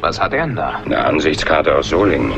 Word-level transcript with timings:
Was 0.00 0.20
hat 0.20 0.32
er 0.32 0.46
denn 0.46 0.54
da? 0.54 0.80
Eine 0.84 1.04
Ansichtskarte 1.04 1.74
aus 1.74 1.88
Solingen. 1.88 2.32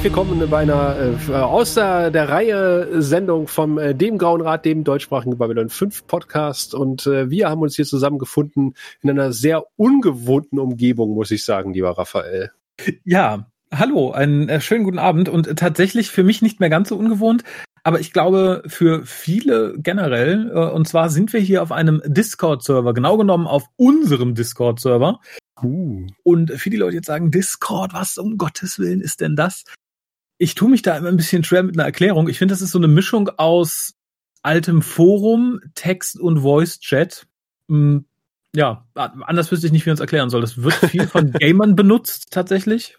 Herzlich 0.00 0.16
willkommen 0.16 0.48
bei 0.48 0.60
einer 0.60 0.96
äh, 1.28 1.32
außer 1.34 2.10
der 2.10 2.30
Reihe 2.30 3.02
Sendung 3.02 3.46
vom 3.48 3.76
äh, 3.76 3.94
dem 3.94 4.16
Grauen 4.16 4.40
Rat, 4.40 4.64
dem 4.64 4.82
deutschsprachigen 4.82 5.36
Babylon 5.36 5.68
5 5.68 6.06
Podcast. 6.06 6.74
Und 6.74 7.06
äh, 7.06 7.28
wir 7.28 7.50
haben 7.50 7.60
uns 7.60 7.76
hier 7.76 7.84
zusammengefunden 7.84 8.72
in 9.02 9.10
einer 9.10 9.34
sehr 9.34 9.64
ungewohnten 9.76 10.58
Umgebung, 10.58 11.12
muss 11.12 11.30
ich 11.30 11.44
sagen, 11.44 11.74
lieber 11.74 11.98
Raphael. 11.98 12.50
Ja, 13.04 13.50
hallo, 13.74 14.10
einen 14.12 14.48
äh, 14.48 14.62
schönen 14.62 14.84
guten 14.84 14.98
Abend 14.98 15.28
und 15.28 15.54
tatsächlich 15.58 16.10
für 16.10 16.22
mich 16.22 16.40
nicht 16.40 16.60
mehr 16.60 16.70
ganz 16.70 16.88
so 16.88 16.96
ungewohnt. 16.96 17.44
Aber 17.82 18.00
ich 18.00 18.14
glaube, 18.14 18.62
für 18.68 19.04
viele 19.04 19.74
generell, 19.76 20.50
äh, 20.54 20.70
und 20.70 20.88
zwar 20.88 21.10
sind 21.10 21.34
wir 21.34 21.40
hier 21.40 21.62
auf 21.62 21.72
einem 21.72 22.00
Discord-Server, 22.06 22.94
genau 22.94 23.18
genommen 23.18 23.46
auf 23.46 23.64
unserem 23.76 24.34
Discord-Server. 24.34 25.20
Uh. 25.62 26.06
Und 26.22 26.52
viele 26.52 26.78
Leute 26.78 26.96
jetzt 26.96 27.06
sagen, 27.06 27.30
Discord, 27.30 27.92
was 27.92 28.16
um 28.16 28.38
Gottes 28.38 28.78
Willen 28.78 29.02
ist 29.02 29.20
denn 29.20 29.36
das? 29.36 29.64
Ich 30.42 30.54
tue 30.54 30.70
mich 30.70 30.80
da 30.80 30.96
immer 30.96 31.08
ein 31.08 31.18
bisschen 31.18 31.44
schwer 31.44 31.62
mit 31.62 31.76
einer 31.76 31.84
Erklärung. 31.84 32.28
Ich 32.28 32.38
finde, 32.38 32.54
das 32.54 32.62
ist 32.62 32.70
so 32.70 32.78
eine 32.78 32.88
Mischung 32.88 33.28
aus 33.36 33.94
altem 34.42 34.80
Forum, 34.80 35.60
Text 35.74 36.18
und 36.18 36.40
Voice-Chat. 36.40 37.26
Hm, 37.68 38.06
ja, 38.56 38.86
anders 38.94 39.52
wüsste 39.52 39.66
ich 39.66 39.72
nicht, 39.72 39.84
wie 39.84 39.90
man 39.90 39.94
es 39.94 40.00
erklären 40.00 40.30
soll. 40.30 40.40
Das 40.40 40.62
wird 40.62 40.74
viel 40.74 41.06
von 41.06 41.30
Gamern 41.38 41.76
benutzt, 41.76 42.28
tatsächlich. 42.30 42.96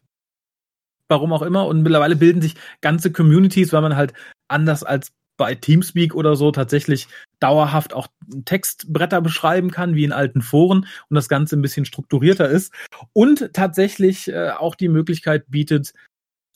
Warum 1.07 1.33
auch 1.33 1.41
immer. 1.41 1.65
Und 1.65 1.81
mittlerweile 1.81 2.15
bilden 2.15 2.43
sich 2.43 2.53
ganze 2.79 3.11
Communities, 3.11 3.73
weil 3.73 3.81
man 3.81 3.95
halt 3.95 4.13
anders 4.47 4.83
als 4.83 5.11
bei 5.35 5.55
Teamspeak 5.55 6.13
oder 6.13 6.35
so 6.35 6.51
tatsächlich 6.51 7.07
dauerhaft 7.39 7.95
auch 7.95 8.07
Textbretter 8.45 9.21
beschreiben 9.21 9.71
kann, 9.71 9.95
wie 9.95 10.03
in 10.03 10.11
alten 10.11 10.43
Foren 10.43 10.85
und 11.09 11.15
das 11.15 11.27
Ganze 11.27 11.55
ein 11.55 11.63
bisschen 11.63 11.85
strukturierter 11.85 12.47
ist 12.47 12.71
und 13.13 13.49
tatsächlich 13.51 14.27
äh, 14.27 14.51
auch 14.51 14.75
die 14.75 14.89
Möglichkeit 14.89 15.49
bietet, 15.49 15.93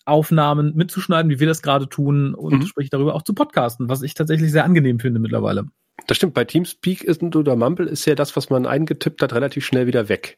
Aufnahmen 0.05 0.73
mitzuschneiden, 0.75 1.31
wie 1.31 1.39
wir 1.39 1.47
das 1.47 1.61
gerade 1.61 1.89
tun 1.89 2.33
und 2.35 2.59
Mhm. 2.59 2.65
sprich 2.67 2.89
darüber 2.89 3.15
auch 3.15 3.23
zu 3.23 3.33
podcasten, 3.33 3.89
was 3.89 4.01
ich 4.01 4.13
tatsächlich 4.13 4.51
sehr 4.51 4.63
angenehm 4.65 4.99
finde 4.99 5.19
mittlerweile. 5.19 5.65
Das 6.07 6.17
stimmt, 6.17 6.33
bei 6.33 6.43
Teamspeak 6.43 7.03
ist, 7.03 7.23
oder 7.23 7.55
Mumble 7.55 7.87
ist 7.87 8.05
ja 8.05 8.15
das, 8.15 8.35
was 8.35 8.49
man 8.49 8.65
eingetippt 8.65 9.21
hat, 9.21 9.33
relativ 9.33 9.65
schnell 9.65 9.87
wieder 9.87 10.09
weg. 10.09 10.37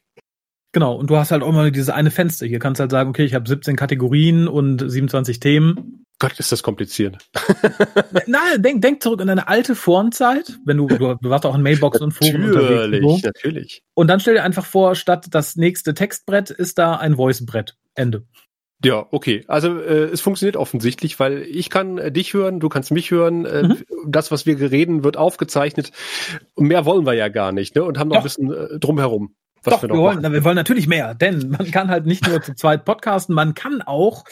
Genau, 0.72 0.94
und 0.94 1.08
du 1.10 1.16
hast 1.16 1.30
halt 1.30 1.42
auch 1.42 1.52
mal 1.52 1.72
dieses 1.72 1.88
eine 1.90 2.10
Fenster. 2.10 2.46
Hier 2.46 2.58
kannst 2.58 2.78
du 2.78 2.82
halt 2.82 2.90
sagen, 2.90 3.10
okay, 3.10 3.24
ich 3.24 3.34
habe 3.34 3.48
17 3.48 3.74
Kategorien 3.74 4.48
und 4.48 4.78
27 4.90 5.40
Themen. 5.40 6.04
Gott, 6.20 6.38
ist 6.38 6.52
das 6.52 6.62
kompliziert. 6.62 7.16
Nein, 8.26 8.60
denk, 8.62 8.82
denk 8.82 9.02
zurück 9.02 9.20
an 9.20 9.28
deine 9.28 9.48
alte 9.48 9.74
Forenzeit, 9.74 10.58
wenn 10.64 10.76
du, 10.76 10.86
du, 10.86 11.14
du 11.14 11.30
warst 11.30 11.46
auch 11.46 11.54
in 11.54 11.62
Mailbox 11.62 12.00
und 12.00 12.12
Foren 12.12 12.44
unterwegs. 12.44 12.90
Natürlich, 12.90 13.22
natürlich. 13.22 13.82
und 13.94 14.08
dann 14.08 14.20
stell 14.20 14.34
dir 14.34 14.42
einfach 14.42 14.66
vor, 14.66 14.94
statt 14.94 15.26
das 15.30 15.56
nächste 15.56 15.94
Textbrett 15.94 16.50
ist 16.50 16.78
da 16.78 16.96
ein 16.96 17.16
Voicebrett. 17.16 17.76
Ende. 17.94 18.24
Ja, 18.84 19.06
okay. 19.10 19.44
Also 19.48 19.78
äh, 19.80 20.04
es 20.04 20.20
funktioniert 20.20 20.56
offensichtlich, 20.56 21.18
weil 21.18 21.42
ich 21.42 21.68
kann 21.68 21.98
äh, 21.98 22.12
dich 22.12 22.32
hören, 22.32 22.60
du 22.60 22.68
kannst 22.68 22.92
mich 22.92 23.10
hören. 23.10 23.44
Äh, 23.44 23.62
Mhm. 23.64 23.84
Das, 24.06 24.30
was 24.30 24.46
wir 24.46 24.58
reden, 24.70 25.02
wird 25.04 25.16
aufgezeichnet. 25.16 25.90
Und 26.54 26.68
mehr 26.68 26.84
wollen 26.84 27.04
wir 27.04 27.14
ja 27.14 27.28
gar 27.28 27.52
nicht, 27.52 27.74
ne? 27.74 27.82
Und 27.82 27.98
haben 27.98 28.08
noch 28.08 28.16
ein 28.16 28.22
Doch. 28.22 28.24
bisschen 28.24 28.52
äh, 28.52 28.78
drumherum. 28.78 29.34
Was 29.64 29.74
Doch, 29.74 29.82
wir 29.82 29.88
wir, 29.88 29.96
noch 29.96 30.02
wollen, 30.02 30.22
machen. 30.22 30.32
wir 30.32 30.44
wollen 30.44 30.56
natürlich 30.56 30.86
mehr, 30.86 31.14
denn 31.14 31.48
man 31.50 31.70
kann 31.70 31.88
halt 31.88 32.06
nicht 32.06 32.26
nur 32.28 32.40
zu 32.40 32.54
zweit 32.54 32.84
podcasten, 32.84 33.34
man 33.34 33.54
kann 33.54 33.82
auch 33.82 34.24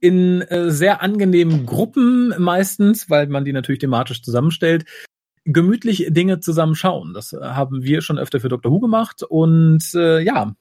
in 0.00 0.40
äh, 0.42 0.70
sehr 0.70 1.02
angenehmen 1.02 1.66
Gruppen 1.66 2.34
meistens, 2.38 3.10
weil 3.10 3.26
man 3.26 3.44
die 3.44 3.52
natürlich 3.52 3.80
thematisch 3.80 4.22
zusammenstellt, 4.22 4.84
gemütlich 5.44 6.06
Dinge 6.08 6.40
zusammen 6.40 6.74
schauen. 6.74 7.12
Das 7.14 7.32
äh, 7.34 7.40
haben 7.40 7.82
wir 7.82 8.00
schon 8.00 8.18
öfter 8.18 8.40
für 8.40 8.48
Dr. 8.48 8.72
Who 8.72 8.80
gemacht 8.80 9.22
und 9.22 9.82
äh, 9.94 10.20
ja, 10.20 10.54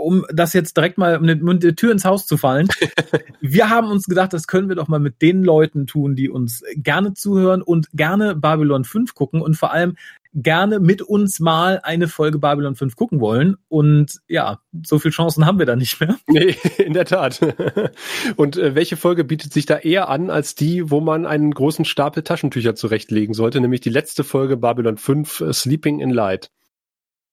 um 0.00 0.24
das 0.32 0.52
jetzt 0.52 0.76
direkt 0.76 0.98
mal 0.98 1.16
um 1.16 1.60
die 1.60 1.74
Tür 1.74 1.92
ins 1.92 2.04
Haus 2.04 2.26
zu 2.26 2.36
fallen. 2.36 2.68
wir 3.40 3.70
haben 3.70 3.90
uns 3.90 4.06
gedacht, 4.06 4.32
das 4.32 4.46
können 4.46 4.68
wir 4.68 4.76
doch 4.76 4.88
mal 4.88 5.00
mit 5.00 5.22
den 5.22 5.42
Leuten 5.44 5.86
tun, 5.86 6.16
die 6.16 6.30
uns 6.30 6.62
gerne 6.74 7.14
zuhören 7.14 7.62
und 7.62 7.88
gerne 7.92 8.34
Babylon 8.34 8.84
5 8.84 9.14
gucken 9.14 9.42
und 9.42 9.56
vor 9.56 9.72
allem 9.72 9.96
gerne 10.32 10.78
mit 10.78 11.02
uns 11.02 11.40
mal 11.40 11.80
eine 11.82 12.08
Folge 12.08 12.38
Babylon 12.38 12.76
5 12.76 12.94
gucken 12.96 13.20
wollen. 13.20 13.56
Und 13.68 14.20
ja, 14.28 14.60
so 14.84 14.98
viel 14.98 15.10
Chancen 15.10 15.44
haben 15.44 15.58
wir 15.58 15.66
da 15.66 15.76
nicht 15.76 16.00
mehr. 16.00 16.16
Nee, 16.28 16.56
in 16.78 16.92
der 16.92 17.04
Tat. 17.04 17.40
Und 18.36 18.56
äh, 18.56 18.74
welche 18.74 18.96
Folge 18.96 19.24
bietet 19.24 19.52
sich 19.52 19.66
da 19.66 19.76
eher 19.78 20.08
an 20.08 20.30
als 20.30 20.54
die, 20.54 20.90
wo 20.90 21.00
man 21.00 21.26
einen 21.26 21.52
großen 21.52 21.84
Stapel 21.84 22.22
Taschentücher 22.22 22.74
zurechtlegen 22.74 23.34
sollte, 23.34 23.60
nämlich 23.60 23.80
die 23.80 23.90
letzte 23.90 24.24
Folge 24.24 24.56
Babylon 24.56 24.98
5 24.98 25.40
äh, 25.40 25.52
Sleeping 25.52 26.00
in 26.00 26.10
Light. 26.10 26.50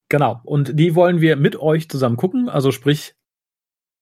Genau. 0.10 0.42
Und 0.44 0.80
die 0.80 0.96
wollen 0.96 1.22
wir 1.22 1.36
mit 1.36 1.58
euch 1.58 1.90
zusammen 1.90 2.18
gucken. 2.18 2.50
Also 2.50 2.72
sprich, 2.72 3.16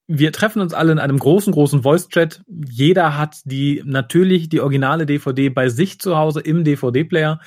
wir 0.08 0.32
treffen 0.32 0.62
uns 0.62 0.74
alle 0.74 0.92
in 0.92 1.00
einem 1.00 1.18
großen, 1.18 1.52
großen 1.52 1.82
Voice-Chat. 1.82 2.44
Jeder 2.48 3.18
hat 3.18 3.38
die, 3.46 3.82
natürlich 3.86 4.50
die 4.50 4.62
originale 4.62 5.06
DVD 5.06 5.50
bei 5.50 5.70
sich 5.70 6.00
zu 6.00 6.18
Hause 6.18 6.42
im 6.42 6.64
DVD-Player. 6.64 7.40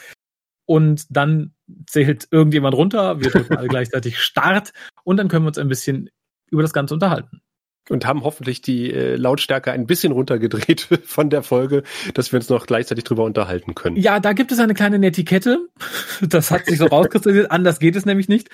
Und 0.67 1.07
dann 1.09 1.55
zählt 1.87 2.29
irgendjemand 2.31 2.75
runter. 2.75 3.21
Wir 3.21 3.31
drücken 3.31 3.57
alle 3.57 3.69
gleichzeitig 3.69 4.19
Start. 4.19 4.73
Und 5.05 5.19
dann 5.19 5.29
können 5.29 5.45
wir 5.45 5.49
uns 5.49 5.59
ein 5.59 5.69
bisschen 5.69 6.11
über 6.51 6.63
das 6.63 6.73
Ganze 6.73 6.95
unterhalten. 6.95 7.41
Und 7.88 8.06
haben 8.06 8.22
hoffentlich 8.22 8.60
die 8.60 8.93
äh, 8.93 9.16
Lautstärke 9.16 9.72
ein 9.72 9.87
bisschen 9.87 10.12
runtergedreht 10.12 10.88
von 11.04 11.31
der 11.31 11.43
Folge, 11.43 11.82
dass 12.15 12.32
wir 12.32 12.38
uns 12.38 12.49
noch 12.49 12.66
gleichzeitig 12.66 13.04
drüber 13.04 13.25
unterhalten 13.25 13.75
können. 13.75 13.97
Ja, 13.97 14.21
da 14.21 14.32
gibt 14.32 14.53
es 14.53 14.59
eine 14.59 14.75
kleine 14.75 14.99
Netiquette. 14.99 15.69
Das 16.21 16.50
hat 16.50 16.66
sich 16.66 16.78
so 16.78 16.87
rauskristallisiert. 16.87 17.50
Anders 17.50 17.78
geht 17.78 17.94
es 17.94 18.04
nämlich 18.04 18.28
nicht. 18.28 18.49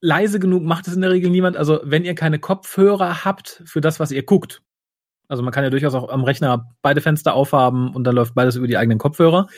Leise 0.00 0.38
genug 0.38 0.62
macht 0.62 0.88
es 0.88 0.94
in 0.94 1.00
der 1.00 1.10
Regel 1.10 1.30
niemand. 1.30 1.56
Also 1.56 1.80
wenn 1.84 2.04
ihr 2.04 2.14
keine 2.14 2.38
Kopfhörer 2.38 3.24
habt 3.24 3.62
für 3.64 3.80
das, 3.80 4.00
was 4.00 4.10
ihr 4.10 4.24
guckt, 4.24 4.62
also 5.28 5.42
man 5.42 5.52
kann 5.52 5.64
ja 5.64 5.70
durchaus 5.70 5.94
auch 5.94 6.08
am 6.08 6.24
Rechner 6.24 6.74
beide 6.82 7.00
Fenster 7.00 7.34
aufhaben 7.34 7.94
und 7.94 8.04
dann 8.04 8.14
läuft 8.14 8.34
beides 8.34 8.56
über 8.56 8.66
die 8.66 8.78
eigenen 8.78 8.98
Kopfhörer, 8.98 9.48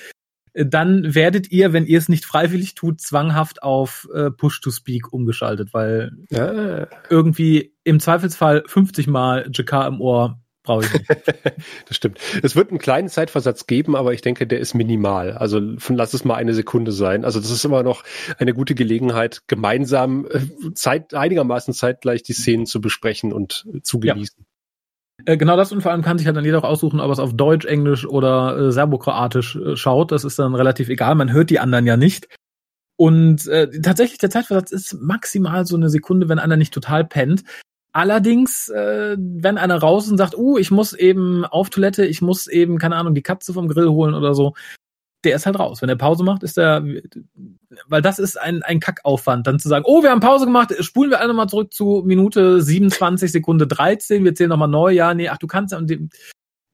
dann 0.54 1.14
werdet 1.14 1.50
ihr, 1.50 1.72
wenn 1.72 1.86
ihr 1.86 1.98
es 1.98 2.08
nicht 2.08 2.24
freiwillig 2.24 2.74
tut, 2.74 3.00
zwanghaft 3.00 3.62
auf 3.62 4.08
äh, 4.14 4.30
Push-to-Speak 4.30 5.12
umgeschaltet, 5.12 5.72
weil 5.72 6.12
Ja, 6.30 6.86
irgendwie 7.08 7.74
im 7.84 8.00
Zweifelsfall 8.00 8.64
50 8.66 9.06
Mal 9.06 9.50
JK 9.52 9.86
im 9.86 10.00
Ohr 10.00 10.40
brauche 10.62 10.84
ich 10.84 10.92
nicht. 10.92 11.06
das 11.86 11.96
stimmt. 11.96 12.18
Es 12.42 12.54
wird 12.54 12.70
einen 12.70 12.78
kleinen 12.78 13.08
Zeitversatz 13.08 13.66
geben, 13.66 13.96
aber 13.96 14.12
ich 14.12 14.22
denke, 14.22 14.46
der 14.46 14.60
ist 14.60 14.74
minimal. 14.74 15.32
Also 15.32 15.60
von, 15.78 15.96
lass 15.96 16.14
es 16.14 16.24
mal 16.24 16.34
eine 16.34 16.54
Sekunde 16.54 16.92
sein. 16.92 17.24
Also 17.24 17.40
das 17.40 17.50
ist 17.50 17.64
immer 17.64 17.82
noch 17.82 18.04
eine 18.38 18.54
gute 18.54 18.74
Gelegenheit, 18.74 19.42
gemeinsam 19.46 20.26
äh, 20.30 20.72
Zeit, 20.74 21.14
einigermaßen 21.14 21.74
zeitgleich 21.74 22.22
die 22.22 22.34
Szenen 22.34 22.66
zu 22.66 22.80
besprechen 22.80 23.32
und 23.32 23.66
zu 23.82 24.00
Ja. 24.02 24.14
Äh, 25.24 25.36
Genau 25.36 25.56
das 25.56 25.72
und 25.72 25.82
vor 25.82 25.92
allem 25.92 26.02
kann 26.02 26.18
sich 26.18 26.26
halt 26.26 26.36
dann 26.36 26.44
jeder 26.44 26.58
auch 26.58 26.68
aussuchen, 26.68 27.00
ob 27.00 27.08
er 27.08 27.12
es 27.12 27.18
auf 27.18 27.34
Deutsch, 27.34 27.64
Englisch 27.64 28.06
oder 28.06 28.56
äh, 28.56 28.72
Serbokroatisch 28.72 29.56
äh, 29.56 29.76
schaut. 29.76 30.12
Das 30.12 30.24
ist 30.24 30.38
dann 30.38 30.54
relativ 30.54 30.88
egal. 30.88 31.14
Man 31.14 31.32
hört 31.32 31.50
die 31.50 31.60
anderen 31.60 31.86
ja 31.86 31.96
nicht. 31.96 32.28
Und 32.96 33.46
äh, 33.46 33.70
tatsächlich, 33.80 34.18
der 34.18 34.30
Zeitversatz 34.30 34.72
ist 34.72 34.94
maximal 35.00 35.64
so 35.64 35.76
eine 35.76 35.88
Sekunde, 35.88 36.28
wenn 36.28 36.38
einer 36.38 36.58
nicht 36.58 36.74
total 36.74 37.04
pennt. 37.04 37.44
Allerdings, 37.92 38.68
äh, 38.68 39.16
wenn 39.18 39.58
einer 39.58 39.78
raus 39.78 40.08
und 40.10 40.18
sagt, 40.18 40.36
uh, 40.36 40.58
ich 40.58 40.70
muss 40.70 40.92
eben 40.92 41.44
auf 41.44 41.70
Toilette, 41.70 42.04
ich 42.04 42.22
muss 42.22 42.46
eben, 42.46 42.78
keine 42.78 42.96
Ahnung, 42.96 43.14
die 43.14 43.22
Katze 43.22 43.52
vom 43.52 43.68
Grill 43.68 43.88
holen 43.88 44.14
oder 44.14 44.34
so, 44.34 44.54
der 45.24 45.36
ist 45.36 45.46
halt 45.46 45.58
raus. 45.58 45.82
Wenn 45.82 45.88
er 45.88 45.96
Pause 45.96 46.24
macht, 46.24 46.42
ist 46.42 46.58
er, 46.58 46.84
weil 47.86 48.02
das 48.02 48.18
ist 48.18 48.40
ein, 48.40 48.62
ein 48.62 48.80
Kackaufwand, 48.80 49.46
dann 49.46 49.58
zu 49.58 49.68
sagen, 49.68 49.84
oh, 49.86 50.02
wir 50.02 50.10
haben 50.10 50.20
Pause 50.20 50.46
gemacht, 50.46 50.74
spulen 50.80 51.10
wir 51.10 51.20
alle 51.20 51.28
nochmal 51.28 51.48
zurück 51.48 51.72
zu 51.72 52.02
Minute 52.04 52.62
27, 52.62 53.30
Sekunde 53.30 53.66
13, 53.66 54.24
wir 54.24 54.34
zählen 54.34 54.50
nochmal 54.50 54.68
neu, 54.68 54.92
ja, 54.92 55.14
nee, 55.14 55.28
ach, 55.28 55.38
du 55.38 55.46
kannst 55.46 55.72
ja, 55.72 55.78
und 55.78 55.90
dem, 55.90 56.08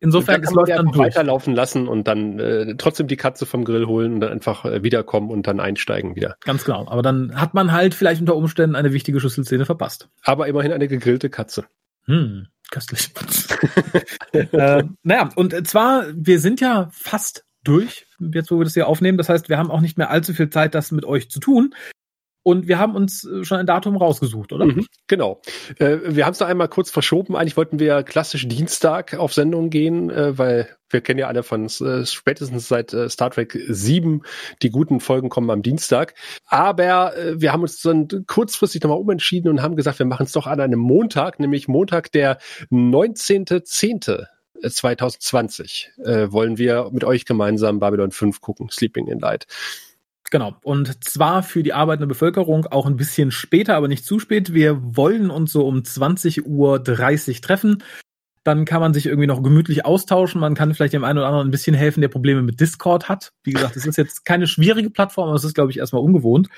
insofern, 0.01 0.43
es 0.43 0.53
läuft 0.53 0.71
dann 0.71 0.87
durch. 0.87 0.99
weiterlaufen 0.99 1.55
lassen 1.55 1.89
und 1.89 2.07
dann 2.07 2.39
äh, 2.39 2.77
trotzdem 2.77 3.09
die 3.09 3.17
Katze 3.17 3.47
vom 3.47 3.65
Grill 3.65 3.87
holen 3.87 4.15
und 4.15 4.21
dann 4.21 4.33
einfach 4.33 4.65
äh, 4.65 4.83
wiederkommen 4.83 5.31
und 5.31 5.47
dann 5.47 5.61
einsteigen 5.61 6.15
wieder. 6.15 6.37
Ganz 6.45 6.65
genau. 6.65 6.87
Aber 6.89 7.03
dann 7.03 7.41
hat 7.41 7.55
man 7.55 7.73
halt 7.73 7.95
vielleicht 7.95 8.21
unter 8.21 8.37
Umständen 8.37 8.77
eine 8.77 8.93
wichtige 8.93 9.21
Schlüsselszene 9.21 9.67
verpasst. 9.67 10.09
Aber 10.23 10.47
immerhin 10.47 10.73
eine 10.73 10.89
gegrillte 10.89 11.31
Katze. 11.31 11.65
Hm, 12.05 12.47
köstlich. 12.71 13.13
äh, 14.33 14.85
naja, 15.03 15.31
und 15.35 15.67
zwar, 15.67 16.05
wir 16.15 16.39
sind 16.39 16.61
ja 16.61 16.89
fast 16.93 17.46
durch, 17.69 18.07
jetzt 18.19 18.51
wo 18.51 18.59
wir 18.59 18.65
das 18.65 18.75
hier 18.75 18.89
aufnehmen. 18.89 19.19
Das 19.19 19.29
heißt, 19.29 19.49
wir 19.49 19.59
haben 19.59 19.71
auch 19.71 19.81
nicht 19.81 19.99
mehr 19.99 20.11
allzu 20.11 20.35
viel 20.35 20.51
Zeit, 20.51 20.75
das 20.75 20.93
mit 20.93 21.05
euch 21.05 21.31
zu 21.31 21.41
tun. 21.41 21.75
Und 22.47 22.69
wir 22.69 22.79
haben 22.79 22.95
uns 22.95 23.25
äh, 23.25 23.45
schon 23.45 23.59
ein 23.59 23.67
Datum 23.67 23.97
rausgesucht, 23.97 24.53
oder? 24.53 24.67
Mhm, 24.67 24.87
genau. 25.09 25.41
Äh, 25.81 25.97
wir 26.07 26.25
haben 26.27 26.31
es 26.31 26.39
da 26.39 26.47
einmal 26.47 26.69
kurz 26.69 26.93
verschoben. 26.93 27.35
Eigentlich 27.35 27.57
wollten 27.57 27.81
wir 27.81 28.05
klassisch 28.05 28.47
Dienstag 28.47 29.15
auf 29.15 29.35
Sendung 29.35 29.69
gehen, 29.69 30.11
äh, 30.11 30.39
weil 30.39 30.69
wir 30.89 31.01
kennen 31.01 31.19
ja 31.19 31.27
alle 31.27 31.43
von 31.43 31.67
äh, 31.67 32.07
spätestens 32.07 32.69
seit 32.69 32.93
äh, 32.93 33.11
Star 33.11 33.33
Trek 33.33 33.59
7, 33.67 34.23
die 34.63 34.71
guten 34.71 35.01
Folgen 35.01 35.29
kommen 35.29 35.51
am 35.51 35.63
Dienstag. 35.63 36.15
Aber 36.47 37.17
äh, 37.17 37.41
wir 37.41 37.53
haben 37.53 37.63
uns 37.63 37.83
dann 37.83 38.07
kurzfristig 38.29 38.81
nochmal 38.81 39.01
umentschieden 39.01 39.51
und 39.51 39.61
haben 39.61 39.75
gesagt, 39.75 39.99
wir 39.99 40.07
machen 40.07 40.27
es 40.27 40.33
doch 40.33 40.47
an 40.47 40.61
einem 40.61 40.79
Montag, 40.79 41.41
nämlich 41.41 41.67
Montag 41.67 42.13
der 42.13 42.39
19.10. 42.71 44.25
2020 44.63 45.93
äh, 46.05 46.31
wollen 46.31 46.59
wir 46.59 46.91
mit 46.93 47.05
euch 47.05 47.25
gemeinsam 47.25 47.79
Babylon 47.79 48.11
5 48.11 48.41
gucken, 48.41 48.69
Sleeping 48.71 49.07
in 49.07 49.21
Light. 49.21 49.47
Genau. 50.31 50.57
Und 50.63 51.05
zwar 51.05 51.43
für 51.43 51.63
die 51.63 51.73
arbeitende 51.73 52.09
Bevölkerung 52.09 52.67
auch 52.67 52.87
ein 52.87 52.97
bisschen 52.97 53.31
später, 53.31 53.77
aber 53.77 53.89
nicht 53.89 54.05
zu 54.05 54.19
spät. 54.19 54.53
Wir 54.53 54.97
wollen 54.97 55.31
uns 55.31 55.53
so 55.53 55.67
um 55.67 55.79
20.30 55.79 56.43
Uhr 56.45 56.83
treffen. 57.41 57.83
Dann 58.47 58.65
kann 58.65 58.81
man 58.81 58.95
sich 58.95 59.07
irgendwie 59.07 59.27
noch 59.27 59.43
gemütlich 59.43 59.85
austauschen. 59.85 60.41
Man 60.41 60.55
kann 60.55 60.73
vielleicht 60.73 60.93
dem 60.93 61.03
einen 61.03 61.19
oder 61.19 61.27
anderen 61.27 61.49
ein 61.49 61.51
bisschen 61.51 61.75
helfen, 61.75 62.01
der 62.01 62.07
Probleme 62.07 62.43
mit 62.43 62.61
Discord 62.61 63.09
hat. 63.09 63.33
Wie 63.43 63.53
gesagt, 63.53 63.75
es 63.75 63.87
ist 63.87 63.97
jetzt 63.97 64.25
keine 64.25 64.47
schwierige 64.47 64.89
Plattform, 64.89 65.27
aber 65.27 65.37
es 65.37 65.43
ist, 65.43 65.55
glaube 65.55 65.73
ich, 65.73 65.79
erstmal 65.79 66.03
ungewohnt. 66.03 66.49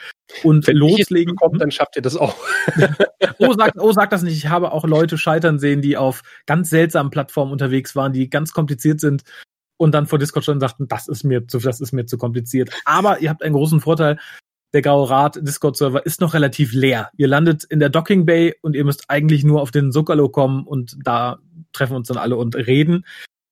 Und 0.44 0.66
Wenn 0.66 0.76
loslegen. 0.76 1.34
kommt, 1.36 1.62
dann 1.62 1.70
schafft 1.70 1.96
ihr 1.96 2.02
das 2.02 2.14
auch. 2.14 2.36
oh, 3.38 3.54
sag, 3.56 3.72
oh, 3.78 3.92
sag 3.92 4.10
das 4.10 4.22
nicht. 4.22 4.36
Ich 4.36 4.48
habe 4.48 4.72
auch 4.72 4.84
Leute 4.84 5.16
scheitern 5.16 5.58
sehen, 5.58 5.80
die 5.80 5.96
auf 5.96 6.22
ganz 6.44 6.68
seltsamen 6.68 7.10
Plattformen 7.10 7.52
unterwegs 7.52 7.96
waren, 7.96 8.12
die 8.12 8.28
ganz 8.28 8.52
kompliziert 8.52 9.00
sind 9.00 9.22
und 9.78 9.92
dann 9.92 10.06
vor 10.06 10.18
Discord 10.18 10.44
schon 10.44 10.60
sagten, 10.60 10.88
das 10.88 11.08
ist 11.08 11.24
mir 11.24 11.46
zu, 11.48 11.58
das 11.58 11.80
ist 11.80 11.92
mir 11.92 12.04
zu 12.04 12.18
kompliziert. 12.18 12.70
Aber 12.84 13.20
ihr 13.20 13.30
habt 13.30 13.42
einen 13.42 13.54
großen 13.54 13.80
Vorteil. 13.80 14.18
Der 14.74 14.82
Graue 14.82 15.08
Rat 15.08 15.38
Discord-Server 15.40 16.04
ist 16.04 16.20
noch 16.20 16.34
relativ 16.34 16.74
leer. 16.74 17.10
Ihr 17.16 17.28
landet 17.28 17.64
in 17.64 17.80
der 17.80 17.88
Docking 17.88 18.26
Bay 18.26 18.54
und 18.60 18.76
ihr 18.76 18.84
müsst 18.84 19.04
eigentlich 19.08 19.42
nur 19.42 19.62
auf 19.62 19.70
den 19.70 19.92
Zuckerlo 19.92 20.28
kommen 20.28 20.66
und 20.66 20.96
da 21.02 21.38
treffen 21.72 21.96
uns 21.96 22.08
dann 22.08 22.18
alle 22.18 22.36
und 22.36 22.54
reden. 22.54 23.04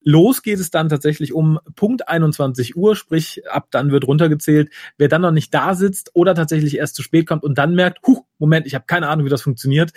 Los 0.03 0.43
geht 0.43 0.61
es 0.61 0.71
dann 0.71 0.89
tatsächlich 0.89 1.33
um 1.33 1.59
Punkt 1.75 2.09
21 2.09 2.77
Uhr, 2.77 2.95
sprich 2.95 3.43
ab 3.49 3.69
dann 3.71 3.91
wird 3.91 4.07
runtergezählt. 4.07 4.71
Wer 4.99 5.09
dann 5.09 5.23
noch 5.23 5.33
nicht 5.33 5.53
da 5.53 5.75
sitzt 5.75 6.11
oder 6.15 6.35
tatsächlich 6.35 6.77
erst 6.77 6.95
zu 6.95 7.03
spät 7.03 7.27
kommt 7.27 7.43
und 7.43 7.57
dann 7.59 7.75
merkt, 7.75 8.07
huh, 8.07 8.23
Moment, 8.39 8.67
ich 8.67 8.75
habe 8.75 8.85
keine 8.87 9.09
Ahnung, 9.09 9.25
wie 9.27 9.31
das 9.31 9.43
funktioniert, 9.43 9.93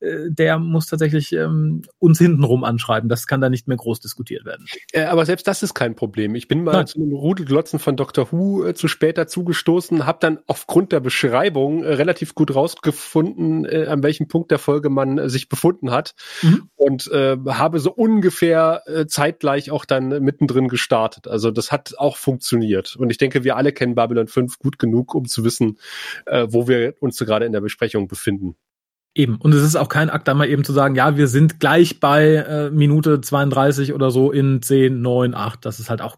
der 0.00 0.58
muss 0.58 0.86
tatsächlich 0.86 1.32
ähm, 1.32 1.82
uns 1.98 2.18
hintenrum 2.18 2.64
anschreiben. 2.64 3.08
Das 3.08 3.26
kann 3.26 3.40
da 3.40 3.50
nicht 3.50 3.68
mehr 3.68 3.76
groß 3.76 4.00
diskutiert 4.00 4.44
werden. 4.44 4.66
Äh, 4.92 5.04
aber 5.04 5.26
selbst 5.26 5.46
das 5.46 5.62
ist 5.62 5.74
kein 5.74 5.94
Problem. 5.94 6.34
Ich 6.34 6.48
bin 6.48 6.64
mal 6.64 6.72
Nein. 6.72 6.86
zu 6.86 6.98
einem 6.98 7.12
Rudelglotzen 7.12 7.78
von 7.78 7.96
Dr. 7.96 8.32
Who 8.32 8.64
äh, 8.64 8.74
zu 8.74 8.88
spät 8.88 9.18
dazugestoßen, 9.18 10.06
habe 10.06 10.18
dann 10.20 10.38
aufgrund 10.46 10.92
der 10.92 11.00
Beschreibung 11.00 11.84
äh, 11.84 11.94
relativ 11.94 12.34
gut 12.34 12.54
rausgefunden, 12.54 13.64
äh, 13.64 13.86
an 13.86 14.02
welchem 14.02 14.28
Punkt 14.28 14.50
der 14.50 14.58
Folge 14.58 14.90
man 14.90 15.18
äh, 15.18 15.28
sich 15.28 15.48
befunden 15.48 15.90
hat 15.90 16.14
mhm. 16.42 16.70
und 16.76 17.10
äh, 17.10 17.36
habe 17.46 17.80
so 17.80 17.92
ungefähr 17.92 18.82
äh, 18.86 19.06
zeitgleich 19.06 19.70
auch 19.70 19.84
dann 19.84 20.08
mittendrin 20.22 20.68
gestartet. 20.68 21.28
Also 21.28 21.50
das 21.50 21.72
hat 21.72 21.94
auch 21.98 22.16
funktioniert. 22.16 22.96
Und 22.96 23.10
ich 23.10 23.18
denke, 23.18 23.44
wir 23.44 23.56
alle 23.56 23.72
kennen 23.72 23.94
Babylon 23.94 24.28
5 24.28 24.58
gut 24.58 24.78
genug, 24.78 25.14
um 25.14 25.26
zu 25.26 25.44
wissen, 25.44 25.78
äh, 26.26 26.46
wo 26.48 26.68
wir 26.68 26.94
uns 27.00 27.16
so 27.16 27.24
gerade 27.24 27.44
in 27.44 27.52
der 27.52 27.60
Besprechung 27.60 28.08
befinden. 28.08 28.56
Eben. 29.14 29.36
Und 29.36 29.52
es 29.52 29.62
ist 29.62 29.76
auch 29.76 29.88
kein 29.88 30.08
Akt, 30.08 30.28
da 30.28 30.34
mal 30.34 30.48
eben 30.48 30.62
zu 30.62 30.72
sagen, 30.72 30.94
ja, 30.94 31.16
wir 31.16 31.26
sind 31.26 31.58
gleich 31.58 31.98
bei 31.98 32.36
äh, 32.36 32.70
Minute 32.70 33.20
32 33.20 33.92
oder 33.92 34.10
so 34.10 34.30
in 34.30 34.62
10, 34.62 35.02
9, 35.02 35.34
8. 35.34 35.64
Das 35.64 35.80
ist 35.80 35.90
halt 35.90 36.00
auch 36.00 36.16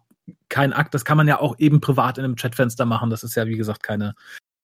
kein 0.49 0.73
Akt. 0.73 0.93
Das 0.93 1.03
kann 1.03 1.17
man 1.17 1.27
ja 1.27 1.39
auch 1.39 1.57
eben 1.57 1.81
privat 1.81 2.19
in 2.19 2.23
einem 2.23 2.35
Chatfenster 2.35 2.85
machen. 2.85 3.09
Das 3.09 3.23
ist 3.23 3.35
ja, 3.35 3.47
wie 3.47 3.57
gesagt, 3.57 3.81
keine, 3.81 4.13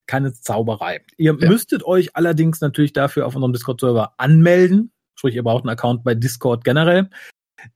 keine 0.06 0.32
Zauberei. 0.34 1.02
Ihr 1.18 1.36
ja. 1.40 1.50
müsstet 1.50 1.84
euch 1.84 2.16
allerdings 2.16 2.62
natürlich 2.62 2.94
dafür 2.94 3.26
auf 3.26 3.36
unserem 3.36 3.54
Discord-Server 3.54 4.14
anmelden. 4.18 4.92
Sprich, 5.16 5.36
ihr 5.36 5.44
braucht 5.44 5.64
einen 5.64 5.72
Account 5.72 6.04
bei 6.04 6.14
Discord 6.14 6.64
generell. 6.64 7.10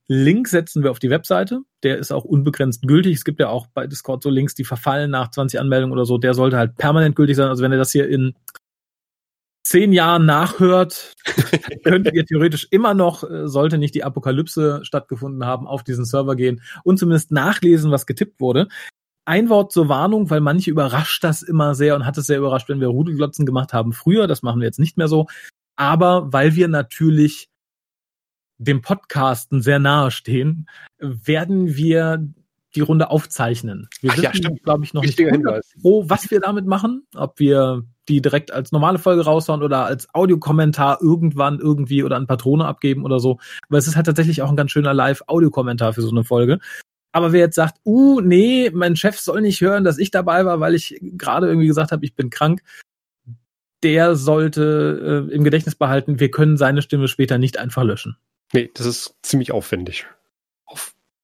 Link 0.06 0.48
setzen 0.48 0.82
wir 0.82 0.92
auf 0.92 1.00
die 1.00 1.10
Webseite. 1.10 1.60
Der 1.82 1.98
ist 1.98 2.12
auch 2.12 2.24
unbegrenzt 2.24 2.86
gültig. 2.86 3.16
Es 3.16 3.24
gibt 3.24 3.40
ja 3.40 3.48
auch 3.48 3.66
bei 3.66 3.86
Discord 3.86 4.22
so 4.22 4.30
Links, 4.30 4.54
die 4.54 4.64
verfallen 4.64 5.10
nach 5.10 5.30
20 5.30 5.60
Anmeldungen 5.60 5.92
oder 5.92 6.06
so. 6.06 6.16
Der 6.16 6.32
sollte 6.32 6.56
halt 6.56 6.76
permanent 6.76 7.16
gültig 7.16 7.36
sein. 7.36 7.48
Also 7.48 7.62
wenn 7.62 7.72
ihr 7.72 7.78
das 7.78 7.92
hier 7.92 8.08
in 8.08 8.34
zehn 9.64 9.92
Jahren 9.92 10.26
nachhört, 10.26 11.14
könntet 11.84 12.14
ihr 12.14 12.26
theoretisch 12.26 12.68
immer 12.70 12.94
noch, 12.94 13.28
äh, 13.28 13.48
sollte 13.48 13.78
nicht 13.78 13.94
die 13.94 14.04
Apokalypse 14.04 14.80
stattgefunden 14.84 15.44
haben, 15.44 15.66
auf 15.66 15.82
diesen 15.82 16.04
Server 16.04 16.36
gehen 16.36 16.62
und 16.84 16.98
zumindest 16.98 17.32
nachlesen, 17.32 17.90
was 17.90 18.06
getippt 18.06 18.40
wurde. 18.40 18.68
Ein 19.24 19.48
Wort 19.48 19.72
zur 19.72 19.88
Warnung, 19.88 20.28
weil 20.28 20.40
manche 20.40 20.70
überrascht 20.70 21.24
das 21.24 21.42
immer 21.42 21.74
sehr 21.74 21.96
und 21.96 22.04
hat 22.04 22.18
es 22.18 22.26
sehr 22.26 22.38
überrascht, 22.38 22.68
wenn 22.68 22.80
wir 22.80 22.88
Rudelglotzen 22.88 23.46
gemacht 23.46 23.72
haben 23.72 23.94
früher. 23.94 24.26
Das 24.26 24.42
machen 24.42 24.60
wir 24.60 24.66
jetzt 24.66 24.78
nicht 24.78 24.98
mehr 24.98 25.08
so. 25.08 25.26
Aber 25.76 26.30
weil 26.32 26.54
wir 26.54 26.68
natürlich 26.68 27.48
dem 28.58 28.82
Podcasten 28.82 29.62
sehr 29.62 29.78
nahe 29.78 30.10
stehen, 30.10 30.68
werden 30.98 31.74
wir 31.74 32.28
die 32.74 32.80
Runde 32.80 33.10
aufzeichnen. 33.10 33.88
Wir 34.00 34.10
Ach, 34.12 34.18
wissen, 34.18 34.42
ja, 34.42 34.50
glaube 34.62 34.84
ich, 34.84 34.92
noch 34.92 35.02
Wichtiger 35.02 35.32
nicht 35.32 35.44
pro, 35.80 36.08
was 36.08 36.30
wir 36.30 36.40
damit 36.40 36.66
machen, 36.66 37.06
ob 37.14 37.38
wir 37.38 37.84
die 38.08 38.20
direkt 38.20 38.52
als 38.52 38.72
normale 38.72 38.98
Folge 38.98 39.24
raushauen 39.24 39.62
oder 39.62 39.86
als 39.86 40.12
Audiokommentar 40.14 40.98
irgendwann 41.00 41.58
irgendwie 41.58 42.02
oder 42.04 42.16
an 42.16 42.26
Patrone 42.26 42.64
abgeben 42.64 43.04
oder 43.04 43.20
so. 43.20 43.38
Weil 43.68 43.78
es 43.78 43.86
ist 43.86 43.96
halt 43.96 44.06
tatsächlich 44.06 44.42
auch 44.42 44.50
ein 44.50 44.56
ganz 44.56 44.70
schöner 44.70 44.94
Live-Audiokommentar 44.94 45.92
für 45.92 46.02
so 46.02 46.10
eine 46.10 46.24
Folge. 46.24 46.58
Aber 47.12 47.32
wer 47.32 47.40
jetzt 47.40 47.54
sagt, 47.54 47.78
uh, 47.84 48.20
nee, 48.20 48.70
mein 48.74 48.96
Chef 48.96 49.18
soll 49.18 49.40
nicht 49.40 49.60
hören, 49.60 49.84
dass 49.84 49.98
ich 49.98 50.10
dabei 50.10 50.44
war, 50.44 50.60
weil 50.60 50.74
ich 50.74 50.98
gerade 51.00 51.46
irgendwie 51.46 51.68
gesagt 51.68 51.92
habe, 51.92 52.04
ich 52.04 52.14
bin 52.14 52.28
krank, 52.28 52.62
der 53.84 54.16
sollte 54.16 55.28
äh, 55.30 55.34
im 55.34 55.44
Gedächtnis 55.44 55.76
behalten, 55.76 56.18
wir 56.18 56.30
können 56.30 56.56
seine 56.56 56.82
Stimme 56.82 57.06
später 57.06 57.38
nicht 57.38 57.58
einfach 57.58 57.84
löschen. 57.84 58.16
Nee, 58.52 58.70
das 58.74 58.86
ist 58.86 59.14
ziemlich 59.22 59.52
aufwendig. 59.52 60.06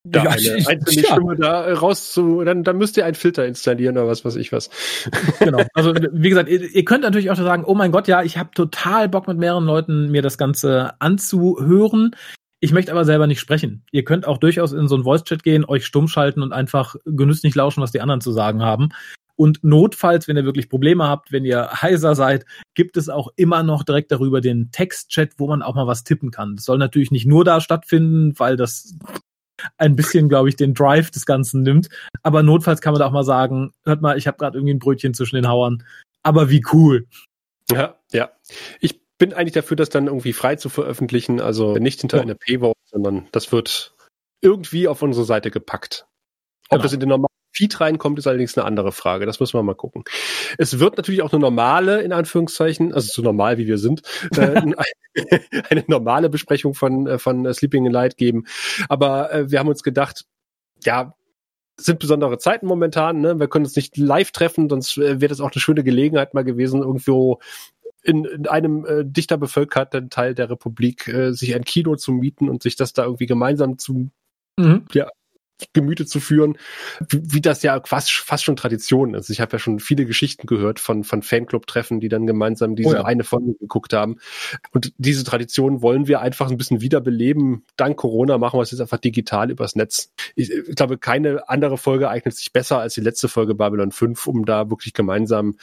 Da 0.04 0.24
ja, 0.24 0.30
eine 0.30 0.66
einzelne 0.66 1.06
ja. 1.06 1.12
Stimme 1.12 1.36
da 1.36 1.74
raus 1.74 2.12
zu, 2.12 2.42
dann, 2.42 2.64
dann 2.64 2.78
müsst 2.78 2.96
ihr 2.96 3.04
einen 3.04 3.14
Filter 3.14 3.46
installieren 3.46 3.98
oder 3.98 4.06
was 4.06 4.24
weiß 4.24 4.36
ich 4.36 4.50
was. 4.50 4.70
Genau. 5.40 5.62
Also 5.74 5.94
wie 5.94 6.30
gesagt, 6.30 6.48
ihr, 6.48 6.62
ihr 6.74 6.84
könnt 6.84 7.02
natürlich 7.02 7.30
auch 7.30 7.36
sagen, 7.36 7.64
oh 7.66 7.74
mein 7.74 7.92
Gott, 7.92 8.08
ja, 8.08 8.22
ich 8.22 8.38
habe 8.38 8.50
total 8.54 9.08
Bock 9.08 9.28
mit 9.28 9.36
mehreren 9.36 9.64
Leuten 9.64 10.10
mir 10.10 10.22
das 10.22 10.38
Ganze 10.38 10.94
anzuhören. 11.00 12.16
Ich 12.60 12.72
möchte 12.72 12.92
aber 12.92 13.04
selber 13.04 13.26
nicht 13.26 13.40
sprechen. 13.40 13.84
Ihr 13.90 14.04
könnt 14.04 14.26
auch 14.26 14.38
durchaus 14.38 14.72
in 14.72 14.88
so 14.88 14.94
einen 14.94 15.04
Voice-Chat 15.04 15.42
gehen, 15.42 15.64
euch 15.66 15.84
stumm 15.84 16.08
schalten 16.08 16.42
und 16.42 16.52
einfach 16.52 16.94
genüsslich 17.04 17.54
lauschen, 17.54 17.82
was 17.82 17.92
die 17.92 18.00
anderen 18.00 18.20
zu 18.20 18.32
sagen 18.32 18.62
haben. 18.62 18.90
Und 19.36 19.64
notfalls, 19.64 20.28
wenn 20.28 20.36
ihr 20.36 20.44
wirklich 20.44 20.68
Probleme 20.68 21.08
habt, 21.08 21.32
wenn 21.32 21.46
ihr 21.46 21.70
heiser 21.72 22.14
seid, 22.14 22.44
gibt 22.74 22.98
es 22.98 23.08
auch 23.08 23.28
immer 23.36 23.62
noch 23.62 23.84
direkt 23.84 24.12
darüber 24.12 24.42
den 24.42 24.70
Text-Chat, 24.70 25.32
wo 25.38 25.46
man 25.46 25.62
auch 25.62 25.74
mal 25.74 25.86
was 25.86 26.04
tippen 26.04 26.30
kann. 26.30 26.56
Das 26.56 26.66
soll 26.66 26.76
natürlich 26.76 27.10
nicht 27.10 27.26
nur 27.26 27.44
da 27.44 27.62
stattfinden, 27.62 28.38
weil 28.38 28.56
das 28.56 28.94
ein 29.78 29.96
bisschen, 29.96 30.28
glaube 30.28 30.48
ich, 30.48 30.56
den 30.56 30.74
Drive 30.74 31.10
des 31.10 31.26
Ganzen 31.26 31.62
nimmt. 31.62 31.88
Aber 32.22 32.42
notfalls 32.42 32.80
kann 32.80 32.92
man 32.92 33.00
da 33.00 33.06
auch 33.06 33.12
mal 33.12 33.24
sagen, 33.24 33.72
hört 33.84 34.02
mal, 34.02 34.18
ich 34.18 34.26
habe 34.26 34.38
gerade 34.38 34.58
irgendwie 34.58 34.74
ein 34.74 34.78
Brötchen 34.78 35.14
zwischen 35.14 35.36
den 35.36 35.48
Hauern. 35.48 35.84
Aber 36.22 36.50
wie 36.50 36.64
cool. 36.72 37.06
Ja, 37.70 37.96
ja. 38.12 38.30
Ich 38.80 39.00
bin 39.18 39.32
eigentlich 39.32 39.52
dafür, 39.52 39.76
das 39.76 39.90
dann 39.90 40.06
irgendwie 40.06 40.32
frei 40.32 40.56
zu 40.56 40.68
veröffentlichen, 40.68 41.40
also 41.40 41.76
nicht 41.76 42.00
hinter 42.00 42.18
ja. 42.18 42.22
einer 42.22 42.34
Paywall, 42.34 42.72
sondern 42.86 43.28
das 43.32 43.52
wird 43.52 43.94
irgendwie 44.40 44.88
auf 44.88 45.02
unsere 45.02 45.24
Seite 45.24 45.50
gepackt. 45.50 46.06
Ob 46.68 46.76
genau. 46.76 46.82
das 46.82 46.92
in 46.92 47.00
den 47.00 47.08
normalen 47.10 47.29
Feed 47.52 47.80
reinkommt, 47.80 48.18
ist 48.18 48.26
allerdings 48.26 48.56
eine 48.56 48.66
andere 48.66 48.92
Frage. 48.92 49.26
Das 49.26 49.40
müssen 49.40 49.58
wir 49.58 49.62
mal 49.62 49.74
gucken. 49.74 50.04
Es 50.58 50.78
wird 50.78 50.96
natürlich 50.96 51.22
auch 51.22 51.32
eine 51.32 51.40
normale, 51.40 52.02
in 52.02 52.12
Anführungszeichen, 52.12 52.92
also 52.94 53.08
so 53.12 53.22
normal 53.22 53.58
wie 53.58 53.66
wir 53.66 53.78
sind, 53.78 54.02
äh, 54.36 54.62
eine 55.70 55.84
normale 55.86 56.28
Besprechung 56.30 56.74
von, 56.74 57.06
äh, 57.06 57.18
von 57.18 57.52
Sleeping 57.52 57.86
in 57.86 57.92
Light 57.92 58.16
geben. 58.16 58.44
Aber 58.88 59.32
äh, 59.32 59.50
wir 59.50 59.58
haben 59.58 59.68
uns 59.68 59.82
gedacht, 59.82 60.24
ja, 60.84 61.14
sind 61.76 61.98
besondere 61.98 62.38
Zeiten 62.38 62.66
momentan. 62.66 63.20
Ne? 63.20 63.38
Wir 63.38 63.48
können 63.48 63.64
uns 63.64 63.76
nicht 63.76 63.96
live 63.96 64.30
treffen, 64.32 64.68
sonst 64.68 64.96
äh, 64.98 65.20
wäre 65.20 65.30
das 65.30 65.40
auch 65.40 65.50
eine 65.52 65.60
schöne 65.60 65.82
Gelegenheit 65.82 66.34
mal 66.34 66.44
gewesen, 66.44 66.82
irgendwo 66.82 67.40
in, 68.02 68.24
in 68.24 68.46
einem 68.46 68.84
äh, 68.86 69.04
dichter 69.04 69.36
bevölkerten 69.36 70.10
Teil 70.10 70.34
der 70.34 70.50
Republik 70.50 71.08
äh, 71.08 71.32
sich 71.32 71.54
ein 71.54 71.64
Kino 71.64 71.96
zu 71.96 72.12
mieten 72.12 72.48
und 72.48 72.62
sich 72.62 72.76
das 72.76 72.92
da 72.92 73.04
irgendwie 73.04 73.26
gemeinsam 73.26 73.78
zu 73.78 74.10
mhm. 74.56 74.84
ja, 74.92 75.08
Gemüte 75.72 76.06
zu 76.06 76.20
führen, 76.20 76.56
wie 77.08 77.40
das 77.40 77.62
ja 77.62 77.80
fast, 77.84 78.12
fast 78.12 78.44
schon 78.44 78.56
Tradition 78.56 79.14
ist. 79.14 79.30
Ich 79.30 79.40
habe 79.40 79.52
ja 79.52 79.58
schon 79.58 79.80
viele 79.80 80.06
Geschichten 80.06 80.46
gehört 80.46 80.80
von, 80.80 81.04
von 81.04 81.22
Fanclub-Treffen, 81.22 82.00
die 82.00 82.08
dann 82.08 82.26
gemeinsam 82.26 82.76
diese 82.76 82.90
oh 82.90 82.94
ja. 82.94 83.04
eine 83.04 83.24
Folge 83.24 83.54
geguckt 83.58 83.92
haben. 83.92 84.16
Und 84.72 84.92
diese 84.98 85.24
Tradition 85.24 85.82
wollen 85.82 86.08
wir 86.08 86.20
einfach 86.20 86.50
ein 86.50 86.56
bisschen 86.56 86.80
wiederbeleben. 86.80 87.64
Dank 87.76 87.96
Corona 87.96 88.38
machen 88.38 88.58
wir 88.58 88.62
es 88.62 88.70
jetzt 88.70 88.80
einfach 88.80 88.98
digital 88.98 89.50
übers 89.50 89.76
Netz. 89.76 90.12
Ich, 90.34 90.50
ich 90.50 90.76
glaube, 90.76 90.98
keine 90.98 91.48
andere 91.48 91.78
Folge 91.78 92.08
eignet 92.08 92.36
sich 92.36 92.52
besser 92.52 92.78
als 92.78 92.94
die 92.94 93.00
letzte 93.00 93.28
Folge 93.28 93.54
Babylon 93.54 93.92
5, 93.92 94.26
um 94.26 94.44
da 94.44 94.70
wirklich 94.70 94.94
gemeinsam, 94.94 95.56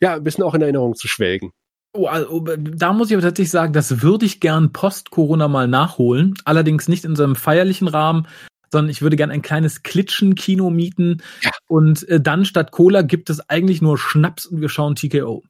ja, 0.00 0.14
ein 0.14 0.24
bisschen 0.24 0.44
auch 0.44 0.54
in 0.54 0.62
Erinnerung 0.62 0.94
zu 0.94 1.08
schwelgen. 1.08 1.52
Oh, 1.94 2.06
also, 2.06 2.40
da 2.40 2.94
muss 2.94 3.10
ich 3.10 3.14
aber 3.16 3.22
tatsächlich 3.22 3.50
sagen, 3.50 3.74
das 3.74 4.00
würde 4.00 4.24
ich 4.24 4.40
gern 4.40 4.72
post-Corona 4.72 5.46
mal 5.48 5.68
nachholen. 5.68 6.34
Allerdings 6.44 6.88
nicht 6.88 7.04
in 7.04 7.16
so 7.16 7.22
einem 7.22 7.36
feierlichen 7.36 7.86
Rahmen, 7.86 8.26
sondern 8.72 8.90
ich 8.90 9.02
würde 9.02 9.14
gerne 9.16 9.32
ein 9.34 9.42
kleines 9.42 9.84
Klitschen-Kino 9.84 10.68
mieten. 10.70 11.22
Ja. 11.42 11.50
Und 11.68 12.08
äh, 12.08 12.20
dann 12.20 12.44
statt 12.44 12.72
Cola 12.72 13.02
gibt 13.02 13.30
es 13.30 13.48
eigentlich 13.48 13.80
nur 13.82 13.98
Schnaps 13.98 14.46
und 14.46 14.60
wir 14.60 14.68
schauen 14.68 14.96
TKO. 14.96 15.44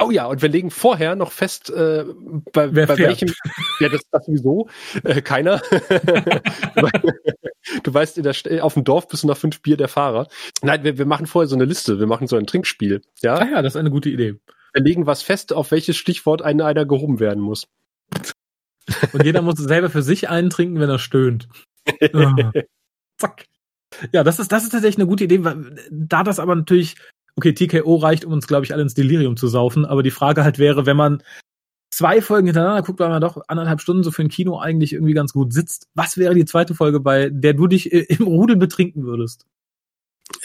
Oh 0.00 0.12
ja, 0.12 0.26
und 0.26 0.42
wir 0.42 0.48
legen 0.48 0.70
vorher 0.70 1.16
noch 1.16 1.32
fest, 1.32 1.70
äh, 1.70 2.04
bei, 2.52 2.72
Wer 2.72 2.86
bei 2.86 2.94
fährt? 2.94 3.08
welchem. 3.20 3.34
Ja, 3.80 3.88
das, 3.88 4.02
das 4.12 4.26
sowieso. 4.26 4.68
Äh, 5.02 5.22
keiner. 5.22 5.60
du 7.82 7.94
weißt, 7.94 8.16
in 8.18 8.22
der, 8.22 8.32
St- 8.34 8.60
auf 8.60 8.74
dem 8.74 8.84
Dorf 8.84 9.08
bist 9.08 9.24
du 9.24 9.26
nach 9.26 9.36
fünf 9.36 9.60
Bier 9.60 9.76
der 9.76 9.88
Fahrer. 9.88 10.28
Nein, 10.62 10.84
wir, 10.84 10.98
wir 10.98 11.06
machen 11.06 11.26
vorher 11.26 11.48
so 11.48 11.56
eine 11.56 11.64
Liste. 11.64 11.98
Wir 11.98 12.06
machen 12.06 12.28
so 12.28 12.36
ein 12.36 12.46
Trinkspiel. 12.46 13.02
Ja, 13.22 13.34
Ah 13.38 13.48
ja, 13.50 13.62
das 13.62 13.72
ist 13.72 13.76
eine 13.76 13.90
gute 13.90 14.08
Idee. 14.10 14.36
wir 14.72 14.82
legen 14.82 15.06
was 15.06 15.22
fest, 15.22 15.52
auf 15.52 15.72
welches 15.72 15.96
Stichwort 15.96 16.42
ein 16.42 16.60
einer 16.60 16.84
gehoben 16.86 17.18
werden 17.18 17.42
muss. 17.42 17.66
Und 19.12 19.24
jeder 19.24 19.42
muss 19.42 19.56
selber 19.58 19.90
für 19.90 20.02
sich 20.02 20.28
einen 20.28 20.50
trinken, 20.50 20.80
wenn 20.80 20.88
er 20.90 20.98
stöhnt. 20.98 21.48
Zack. 23.18 23.46
Ja, 24.12 24.22
das 24.22 24.38
ist, 24.38 24.52
das 24.52 24.64
ist 24.64 24.70
tatsächlich 24.70 24.98
eine 24.98 25.06
gute 25.08 25.24
Idee, 25.24 25.42
weil, 25.44 25.74
da 25.90 26.22
das 26.22 26.38
aber 26.38 26.54
natürlich, 26.54 26.96
okay, 27.36 27.52
TKO 27.54 27.96
reicht, 27.96 28.24
um 28.24 28.32
uns, 28.32 28.46
glaube 28.46 28.64
ich, 28.64 28.72
alle 28.72 28.82
ins 28.82 28.94
Delirium 28.94 29.36
zu 29.36 29.48
saufen, 29.48 29.84
aber 29.86 30.02
die 30.02 30.10
Frage 30.10 30.44
halt 30.44 30.58
wäre, 30.58 30.86
wenn 30.86 30.96
man 30.96 31.22
zwei 31.90 32.20
Folgen 32.20 32.46
hintereinander 32.46 32.82
guckt, 32.82 33.00
weil 33.00 33.08
man 33.08 33.22
doch 33.22 33.42
anderthalb 33.48 33.80
Stunden 33.80 34.02
so 34.02 34.10
für 34.10 34.22
ein 34.22 34.28
Kino 34.28 34.58
eigentlich 34.58 34.92
irgendwie 34.92 35.14
ganz 35.14 35.32
gut 35.32 35.52
sitzt, 35.52 35.88
was 35.94 36.18
wäre 36.18 36.34
die 36.34 36.44
zweite 36.44 36.74
Folge, 36.74 37.00
bei 37.00 37.30
der 37.30 37.54
du 37.54 37.66
dich 37.66 37.92
i- 37.92 38.04
im 38.08 38.26
Rudel 38.26 38.56
betrinken 38.56 39.04
würdest? 39.04 39.46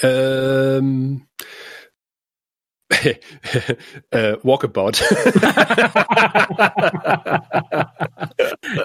Ähm. 0.01 1.27
Äh, 4.11 4.37
Walkabout. 4.43 4.91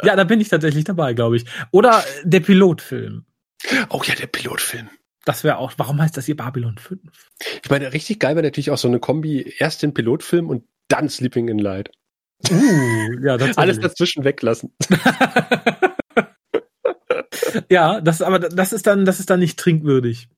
ja, 0.02 0.17
da 0.17 0.25
bin 0.25 0.40
ich 0.40 0.49
tatsächlich 0.49 0.85
dabei, 0.85 1.12
glaube 1.14 1.37
ich. 1.37 1.45
Oder 1.73 2.00
äh, 2.00 2.02
der 2.25 2.40
Pilotfilm. 2.40 3.26
oh 3.90 4.00
ja, 4.05 4.14
der 4.14 4.28
Pilotfilm. 4.28 4.88
Das 5.25 5.45
wäre 5.45 5.59
auch, 5.59 5.73
warum 5.76 6.00
heißt 6.00 6.17
das 6.17 6.26
hier 6.26 6.37
Babylon 6.37 6.78
5? 6.78 7.00
Ich 7.62 7.71
meine, 7.71 7.93
richtig 7.93 8.19
geil 8.19 8.35
wäre 8.35 8.47
natürlich 8.47 8.71
auch 8.71 8.78
so 8.78 8.88
eine 8.88 8.99
Kombi, 8.99 9.55
erst 9.59 9.83
den 9.83 9.93
Pilotfilm 9.93 10.49
und 10.49 10.64
dann 10.88 11.09
Sleeping 11.09 11.49
in 11.49 11.59
Light. 11.59 11.90
Uh, 12.50 13.21
ja, 13.23 13.35
Alles 13.57 13.81
dazwischen 13.81 14.25
weglassen. 14.25 14.75
ja, 17.69 18.00
das 18.00 18.23
aber 18.23 18.38
das 18.38 18.73
ist 18.73 18.87
dann 18.87 19.05
das 19.05 19.21
ist 19.21 19.28
dann 19.28 19.40
nicht 19.40 19.59
trinkwürdig. 19.59 20.28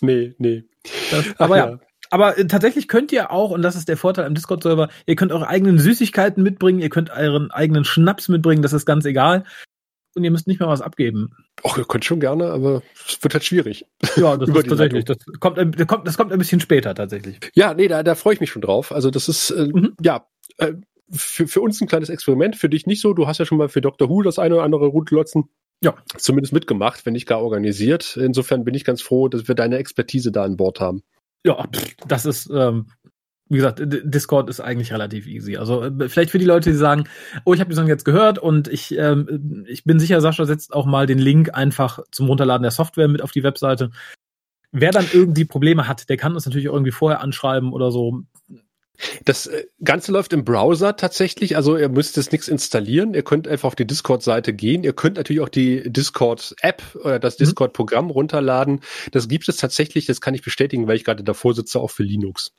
Nee, 0.00 0.34
nee. 0.38 0.64
Das, 1.10 1.24
aber 1.38 1.56
ja. 1.56 1.78
Aber 2.14 2.38
äh, 2.38 2.46
tatsächlich 2.46 2.86
könnt 2.86 3.10
ihr 3.10 3.32
auch, 3.32 3.50
und 3.50 3.62
das 3.62 3.74
ist 3.74 3.88
der 3.88 3.96
Vorteil 3.96 4.24
am 4.24 4.34
Discord-Server, 4.36 4.88
ihr 5.06 5.16
könnt 5.16 5.32
eure 5.32 5.48
eigenen 5.48 5.80
Süßigkeiten 5.80 6.44
mitbringen, 6.44 6.78
ihr 6.78 6.88
könnt 6.88 7.10
euren 7.10 7.50
eigenen 7.50 7.84
Schnaps 7.84 8.28
mitbringen, 8.28 8.62
das 8.62 8.72
ist 8.72 8.86
ganz 8.86 9.04
egal. 9.04 9.42
Und 10.14 10.22
ihr 10.22 10.30
müsst 10.30 10.46
nicht 10.46 10.60
mal 10.60 10.68
was 10.68 10.80
abgeben. 10.80 11.30
Och, 11.64 11.76
ihr 11.76 11.84
könnt 11.84 12.04
schon 12.04 12.20
gerne, 12.20 12.52
aber 12.52 12.82
es 13.08 13.18
wird 13.20 13.34
halt 13.34 13.42
schwierig. 13.42 13.84
Ja, 14.14 14.36
das 14.36 14.48
ist 14.54 14.68
tatsächlich. 14.68 15.04
Das 15.06 15.16
kommt, 15.40 15.58
ein- 15.58 15.72
das 15.72 15.86
kommt, 15.88 16.06
das 16.06 16.16
kommt 16.16 16.32
ein 16.32 16.38
bisschen 16.38 16.60
später 16.60 16.94
tatsächlich. 16.94 17.40
Ja, 17.54 17.74
nee, 17.74 17.88
da, 17.88 18.04
da 18.04 18.14
freue 18.14 18.34
ich 18.34 18.40
mich 18.40 18.50
schon 18.50 18.62
drauf. 18.62 18.92
Also 18.92 19.10
das 19.10 19.28
ist, 19.28 19.50
äh, 19.50 19.66
Mhm. 19.74 19.96
ja, 20.00 20.24
äh, 20.58 20.74
für, 21.10 21.48
für 21.48 21.60
uns 21.62 21.80
ein 21.80 21.88
kleines 21.88 22.10
Experiment, 22.10 22.54
für 22.54 22.68
dich 22.68 22.86
nicht 22.86 23.00
so. 23.00 23.12
Du 23.12 23.26
hast 23.26 23.38
ja 23.38 23.44
schon 23.44 23.58
mal 23.58 23.68
für 23.68 23.80
Dr. 23.80 24.08
Who 24.08 24.22
das 24.22 24.38
eine 24.38 24.54
oder 24.54 24.62
andere 24.62 24.86
Rutlotzen 24.86 25.48
Ja. 25.82 25.96
zumindest 26.16 26.52
mitgemacht, 26.52 27.04
wenn 27.06 27.14
nicht 27.14 27.26
gar 27.26 27.42
organisiert. 27.42 28.16
Insofern 28.16 28.62
bin 28.62 28.74
ich 28.74 28.84
ganz 28.84 29.02
froh, 29.02 29.26
dass 29.26 29.48
wir 29.48 29.56
deine 29.56 29.78
Expertise 29.78 30.30
da 30.30 30.44
an 30.44 30.56
Bord 30.56 30.78
haben. 30.78 31.02
Ja, 31.44 31.68
das 32.06 32.24
ist, 32.24 32.50
ähm, 32.50 32.86
wie 33.48 33.56
gesagt, 33.56 33.80
Discord 33.84 34.48
ist 34.48 34.60
eigentlich 34.60 34.92
relativ 34.92 35.26
easy. 35.26 35.56
Also 35.56 35.84
äh, 35.84 36.08
vielleicht 36.08 36.30
für 36.30 36.38
die 36.38 36.46
Leute, 36.46 36.70
die 36.70 36.76
sagen, 36.76 37.04
oh, 37.44 37.52
ich 37.52 37.60
habe 37.60 37.70
die 37.70 37.76
Song 37.76 37.86
jetzt 37.86 38.04
gehört 38.04 38.38
und 38.38 38.68
ich, 38.68 38.96
ähm, 38.96 39.64
ich 39.68 39.84
bin 39.84 40.00
sicher, 40.00 40.20
Sascha 40.20 40.46
setzt 40.46 40.72
auch 40.72 40.86
mal 40.86 41.06
den 41.06 41.18
Link 41.18 41.54
einfach 41.54 41.98
zum 42.10 42.26
Runterladen 42.26 42.62
der 42.62 42.70
Software 42.70 43.08
mit 43.08 43.22
auf 43.22 43.32
die 43.32 43.42
Webseite. 43.42 43.90
Wer 44.72 44.90
dann 44.90 45.06
irgendwie 45.12 45.44
Probleme 45.44 45.86
hat, 45.86 46.08
der 46.08 46.16
kann 46.16 46.34
uns 46.34 46.46
natürlich 46.46 46.66
irgendwie 46.66 46.90
vorher 46.90 47.20
anschreiben 47.20 47.72
oder 47.72 47.92
so. 47.92 48.22
Das 49.24 49.46
äh, 49.46 49.64
Ganze 49.82 50.12
läuft 50.12 50.32
im 50.32 50.44
Browser 50.44 50.96
tatsächlich, 50.96 51.56
also 51.56 51.76
ihr 51.76 51.88
müsst 51.88 52.16
jetzt 52.16 52.32
nichts 52.32 52.48
installieren. 52.48 53.14
Ihr 53.14 53.22
könnt 53.24 53.48
einfach 53.48 53.66
auf 53.66 53.74
die 53.74 53.86
Discord-Seite 53.86 54.54
gehen. 54.54 54.84
Ihr 54.84 54.92
könnt 54.92 55.16
natürlich 55.16 55.42
auch 55.42 55.48
die 55.48 55.90
Discord-App 55.90 56.82
oder 57.02 57.18
das 57.18 57.38
Mhm. 57.38 57.44
Discord-Programm 57.44 58.10
runterladen. 58.10 58.80
Das 59.12 59.28
gibt 59.28 59.48
es 59.48 59.56
tatsächlich, 59.56 60.06
das 60.06 60.20
kann 60.20 60.34
ich 60.34 60.42
bestätigen, 60.42 60.86
weil 60.86 60.96
ich 60.96 61.04
gerade 61.04 61.24
davor 61.24 61.54
sitze, 61.54 61.80
auch 61.80 61.90
für 61.90 62.04
Linux. 62.04 62.52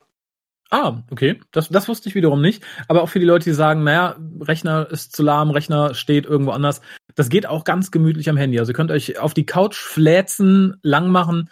Ah, 0.71 1.03
okay. 1.11 1.39
Das, 1.51 1.69
das 1.69 1.87
wusste 1.87 2.09
ich 2.09 2.15
wiederum 2.15 2.41
nicht. 2.41 2.63
Aber 2.87 3.03
auch 3.03 3.09
für 3.09 3.19
die 3.19 3.25
Leute, 3.25 3.45
die 3.45 3.53
sagen, 3.53 3.83
naja, 3.83 4.15
Rechner 4.41 4.89
ist 4.89 5.15
zu 5.15 5.21
lahm, 5.23 5.51
Rechner 5.51 5.93
steht 5.93 6.25
irgendwo 6.25 6.51
anders. 6.51 6.81
Das 7.13 7.29
geht 7.29 7.45
auch 7.45 7.63
ganz 7.63 7.91
gemütlich 7.91 8.29
am 8.29 8.37
Handy. 8.37 8.59
Also 8.59 8.71
ihr 8.71 8.75
könnt 8.75 8.91
euch 8.91 9.19
auf 9.19 9.33
die 9.33 9.45
Couch 9.45 9.75
fläzen, 9.75 10.75
lang 10.81 11.09
machen, 11.09 11.49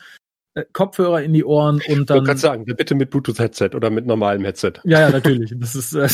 Kopfhörer 0.71 1.23
in 1.23 1.33
die 1.33 1.43
Ohren 1.43 1.75
und 1.75 1.81
Ich 1.81 1.89
wollte 1.89 2.05
dann. 2.05 2.23
gerade 2.25 2.39
sagen, 2.39 2.65
bitte 2.65 2.93
mit 2.95 3.09
Bluetooth-Headset 3.09 3.71
oder 3.73 3.89
mit 3.89 4.05
normalem 4.05 4.43
Headset. 4.45 4.73
Ja, 4.83 4.99
ja, 4.99 5.09
natürlich. 5.09 5.53
Das 5.57 5.75
ist 5.75 5.93
äh, 5.93 6.07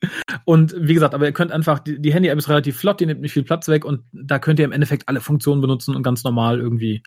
und 0.44 0.74
wie 0.76 0.94
gesagt, 0.94 1.14
aber 1.14 1.26
ihr 1.26 1.32
könnt 1.32 1.52
einfach 1.52 1.78
die, 1.78 2.00
die 2.00 2.12
Handy-App 2.12 2.38
ist 2.38 2.48
relativ 2.48 2.76
flott, 2.78 3.00
die 3.00 3.06
nimmt 3.06 3.20
nicht 3.20 3.32
viel 3.32 3.44
Platz 3.44 3.68
weg 3.68 3.84
und 3.84 4.02
da 4.12 4.38
könnt 4.38 4.58
ihr 4.58 4.64
im 4.64 4.72
Endeffekt 4.72 5.08
alle 5.08 5.20
Funktionen 5.20 5.60
benutzen 5.60 5.94
und 5.94 6.02
ganz 6.02 6.24
normal 6.24 6.58
irgendwie 6.58 7.02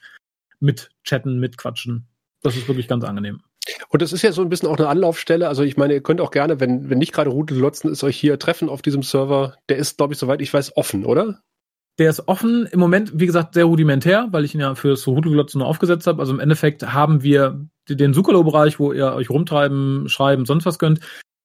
mit 0.60 0.90
chatten, 1.04 1.40
mit 1.40 1.58
quatschen. 1.58 2.08
Das 2.42 2.56
ist 2.56 2.68
wirklich 2.68 2.88
ganz 2.88 3.04
angenehm. 3.04 3.42
Und 3.90 4.01
das 4.01 4.13
ist 4.13 4.22
ja 4.22 4.32
so 4.32 4.42
ein 4.42 4.50
bisschen 4.50 4.68
auch 4.70 4.78
eine 4.78 4.88
Anlaufstelle. 4.88 5.48
Also 5.48 5.63
ich 5.63 5.78
meine, 5.78 5.94
ihr 5.94 6.01
könnt 6.01 6.22
auch 6.22 6.32
gerne, 6.32 6.60
wenn, 6.60 6.90
wenn 6.90 6.98
nicht 6.98 7.13
gerade 7.13 7.30
Rudellotzen 7.30 7.92
ist, 7.92 8.04
euch 8.04 8.18
hier 8.18 8.40
treffen 8.40 8.70
auf 8.70 8.82
diesem 8.82 9.04
Server. 9.04 9.56
Der 9.70 9.78
ist, 9.78 9.98
glaube 9.98 10.13
ich, 10.13 10.20
soweit 10.20 10.42
ich 10.42 10.54
weiß, 10.54 10.78
offen, 10.78 11.06
oder? 11.06 11.42
Der 12.01 12.10
ist 12.10 12.27
offen 12.27 12.65
im 12.65 12.79
Moment, 12.79 13.12
wie 13.13 13.27
gesagt, 13.27 13.53
sehr 13.53 13.65
rudimentär, 13.65 14.27
weil 14.31 14.43
ich 14.43 14.55
ihn 14.55 14.62
ja 14.62 14.74
für 14.74 14.96
so 14.96 15.12
Rudelglotze 15.12 15.60
nur 15.60 15.67
aufgesetzt 15.67 16.08
habe. 16.08 16.20
Also 16.20 16.34
im 16.34 16.39
Endeffekt 16.39 16.81
haben 16.81 17.22
wir 17.22 17.63
den 17.88 18.15
Sukalo-Bereich, 18.15 18.79
wo 18.79 18.91
ihr 18.91 19.13
euch 19.13 19.29
rumtreiben, 19.29 20.10
schreiben, 20.10 20.48
sonst 20.48 20.65
was 20.65 20.79
könnt. 20.79 21.00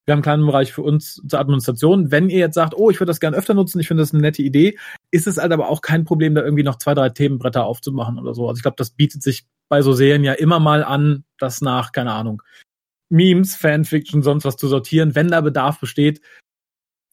Wir 0.06 0.12
haben 0.12 0.20
einen 0.20 0.22
kleinen 0.22 0.46
Bereich 0.46 0.72
für 0.72 0.80
uns 0.80 1.20
zur 1.28 1.40
Administration. 1.40 2.10
Wenn 2.10 2.30
ihr 2.30 2.38
jetzt 2.38 2.54
sagt, 2.54 2.72
oh, 2.74 2.88
ich 2.88 2.98
würde 3.00 3.10
das 3.10 3.20
gerne 3.20 3.36
öfter 3.36 3.52
nutzen, 3.52 3.80
ich 3.80 3.86
finde 3.86 4.02
das 4.02 4.14
eine 4.14 4.22
nette 4.22 4.40
Idee, 4.40 4.78
ist 5.10 5.26
es 5.26 5.36
halt 5.36 5.52
aber 5.52 5.68
auch 5.68 5.82
kein 5.82 6.04
Problem, 6.06 6.34
da 6.34 6.42
irgendwie 6.42 6.62
noch 6.62 6.78
zwei, 6.78 6.94
drei 6.94 7.10
Themenbretter 7.10 7.66
aufzumachen 7.66 8.18
oder 8.18 8.32
so. 8.32 8.48
Also 8.48 8.58
ich 8.58 8.62
glaube, 8.62 8.78
das 8.78 8.92
bietet 8.92 9.22
sich 9.22 9.44
bei 9.68 9.82
so 9.82 9.92
Serien 9.92 10.24
ja 10.24 10.32
immer 10.32 10.58
mal 10.58 10.82
an, 10.82 11.24
das 11.36 11.60
nach, 11.60 11.92
keine 11.92 12.12
Ahnung, 12.12 12.42
Memes, 13.10 13.56
Fanfiction, 13.56 14.22
sonst 14.22 14.46
was 14.46 14.56
zu 14.56 14.68
sortieren. 14.68 15.14
Wenn 15.14 15.28
da 15.28 15.42
Bedarf 15.42 15.80
besteht, 15.80 16.22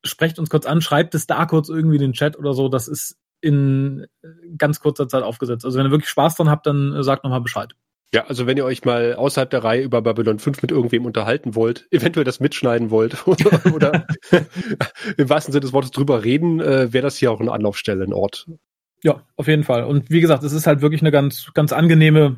sprecht 0.05 0.39
uns 0.39 0.49
kurz 0.49 0.65
an, 0.65 0.79
schreibt 0.79 1.13
es 1.13 1.27
da 1.27 1.45
kurz 1.45 1.67
irgendwie 1.67 1.97
in 1.97 2.03
den 2.03 2.13
Chat 2.13 2.39
oder 2.39 2.53
so. 2.53 2.69
Das 2.69 2.87
ist 2.87 3.17
in 3.43 4.05
ganz 4.57 4.79
kurzer 4.79 5.07
Zeit 5.07 5.23
aufgesetzt. 5.23 5.65
Also 5.65 5.77
wenn 5.77 5.85
ihr 5.85 5.91
wirklich 5.91 6.09
Spaß 6.09 6.35
dran 6.35 6.49
habt, 6.49 6.65
dann 6.65 6.93
äh, 6.93 7.03
sagt 7.03 7.23
nochmal 7.23 7.41
Bescheid. 7.41 7.73
Ja, 8.13 8.25
also 8.27 8.45
wenn 8.45 8.57
ihr 8.57 8.65
euch 8.65 8.85
mal 8.85 9.15
außerhalb 9.15 9.49
der 9.49 9.63
Reihe 9.63 9.81
über 9.81 10.01
Babylon 10.01 10.37
5 10.37 10.61
mit 10.61 10.71
irgendwem 10.71 11.05
unterhalten 11.05 11.55
wollt, 11.55 11.87
eventuell 11.91 12.23
das 12.23 12.39
mitschneiden 12.39 12.89
wollt 12.89 13.27
oder, 13.27 13.73
oder 13.73 14.07
im 15.17 15.29
wahrsten 15.29 15.51
Sinne 15.51 15.61
des 15.61 15.73
Wortes 15.73 15.91
drüber 15.91 16.23
reden, 16.23 16.61
äh, 16.61 16.93
wäre 16.93 17.03
das 17.03 17.17
hier 17.17 17.31
auch 17.31 17.41
eine 17.41 17.51
Anlaufstelle, 17.51 18.03
ein 18.03 18.13
Ort. 18.13 18.47
Ja, 19.03 19.21
auf 19.35 19.47
jeden 19.47 19.63
Fall. 19.63 19.83
Und 19.83 20.09
wie 20.09 20.21
gesagt, 20.21 20.43
es 20.43 20.53
ist 20.53 20.65
halt 20.65 20.81
wirklich 20.81 21.01
eine 21.01 21.11
ganz, 21.11 21.51
ganz 21.53 21.73
angenehme 21.73 22.37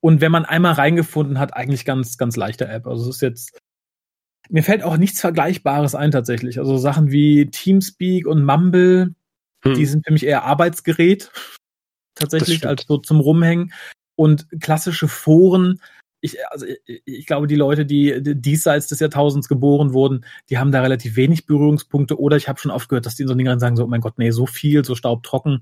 und 0.00 0.20
wenn 0.20 0.30
man 0.30 0.44
einmal 0.44 0.74
reingefunden 0.74 1.40
hat, 1.40 1.56
eigentlich 1.56 1.84
ganz, 1.84 2.16
ganz 2.16 2.36
leichte 2.36 2.68
App. 2.68 2.86
Also 2.86 3.10
es 3.10 3.16
ist 3.16 3.22
jetzt, 3.22 3.58
mir 4.48 4.62
fällt 4.62 4.84
auch 4.84 4.98
nichts 4.98 5.20
Vergleichbares 5.20 5.96
ein 5.96 6.12
tatsächlich. 6.12 6.60
Also 6.60 6.76
Sachen 6.76 7.10
wie 7.10 7.46
Teamspeak 7.46 8.28
und 8.28 8.44
Mumble, 8.44 9.15
Hm. 9.68 9.74
die 9.74 9.86
sind 9.86 10.06
für 10.06 10.12
mich 10.12 10.24
eher 10.24 10.44
Arbeitsgerät 10.44 11.30
tatsächlich 12.14 12.66
als 12.66 12.84
so 12.86 12.98
zum 12.98 13.20
Rumhängen 13.20 13.72
und 14.16 14.46
klassische 14.60 15.08
Foren. 15.08 15.80
Ich, 16.20 16.38
also 16.50 16.66
ich, 16.66 17.02
ich 17.04 17.26
glaube, 17.26 17.46
die 17.46 17.56
Leute, 17.56 17.86
die 17.86 18.22
die 18.22 18.40
diesseits 18.40 18.88
des 18.88 19.00
Jahrtausends 19.00 19.48
geboren 19.48 19.92
wurden, 19.92 20.24
die 20.50 20.58
haben 20.58 20.72
da 20.72 20.80
relativ 20.80 21.16
wenig 21.16 21.46
Berührungspunkte. 21.46 22.18
Oder 22.18 22.36
ich 22.36 22.48
habe 22.48 22.58
schon 22.58 22.70
oft 22.70 22.88
gehört, 22.88 23.06
dass 23.06 23.16
die 23.16 23.22
in 23.22 23.28
so 23.28 23.34
Dingen 23.34 23.60
sagen 23.60 23.76
so, 23.76 23.84
oh 23.84 23.88
mein 23.88 24.00
Gott, 24.00 24.18
nee, 24.18 24.30
so 24.30 24.46
viel, 24.46 24.84
so 24.84 24.94
staubtrocken. 24.94 25.60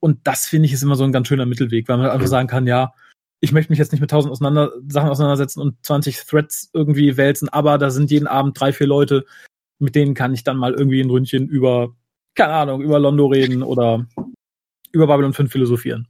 Und 0.00 0.20
das 0.24 0.46
finde 0.46 0.66
ich 0.66 0.72
ist 0.72 0.82
immer 0.82 0.96
so 0.96 1.04
ein 1.04 1.12
ganz 1.12 1.28
schöner 1.28 1.46
Mittelweg, 1.46 1.88
weil 1.88 1.96
man 1.96 2.10
einfach 2.10 2.26
Mhm. 2.26 2.30
sagen 2.30 2.48
kann, 2.48 2.66
ja, 2.66 2.92
ich 3.40 3.52
möchte 3.52 3.72
mich 3.72 3.78
jetzt 3.78 3.92
nicht 3.92 4.00
mit 4.00 4.10
tausend 4.10 4.32
auseinander, 4.32 4.72
Sachen 4.88 5.08
auseinandersetzen 5.08 5.60
und 5.60 5.76
20 5.84 6.26
Threads 6.26 6.70
irgendwie 6.72 7.16
wälzen, 7.16 7.48
aber 7.48 7.78
da 7.78 7.90
sind 7.90 8.10
jeden 8.10 8.26
Abend 8.26 8.58
drei, 8.58 8.72
vier 8.72 8.86
Leute, 8.86 9.24
mit 9.78 9.94
denen 9.94 10.14
kann 10.14 10.34
ich 10.34 10.44
dann 10.44 10.56
mal 10.56 10.74
irgendwie 10.74 11.00
ein 11.00 11.10
Ründchen 11.10 11.48
über, 11.48 11.94
keine 12.34 12.52
Ahnung, 12.54 12.80
über 12.82 12.98
Londo 12.98 13.26
reden 13.26 13.62
oder 13.62 14.06
über 14.92 15.06
Babylon 15.06 15.32
5 15.32 15.50
philosophieren. 15.50 16.08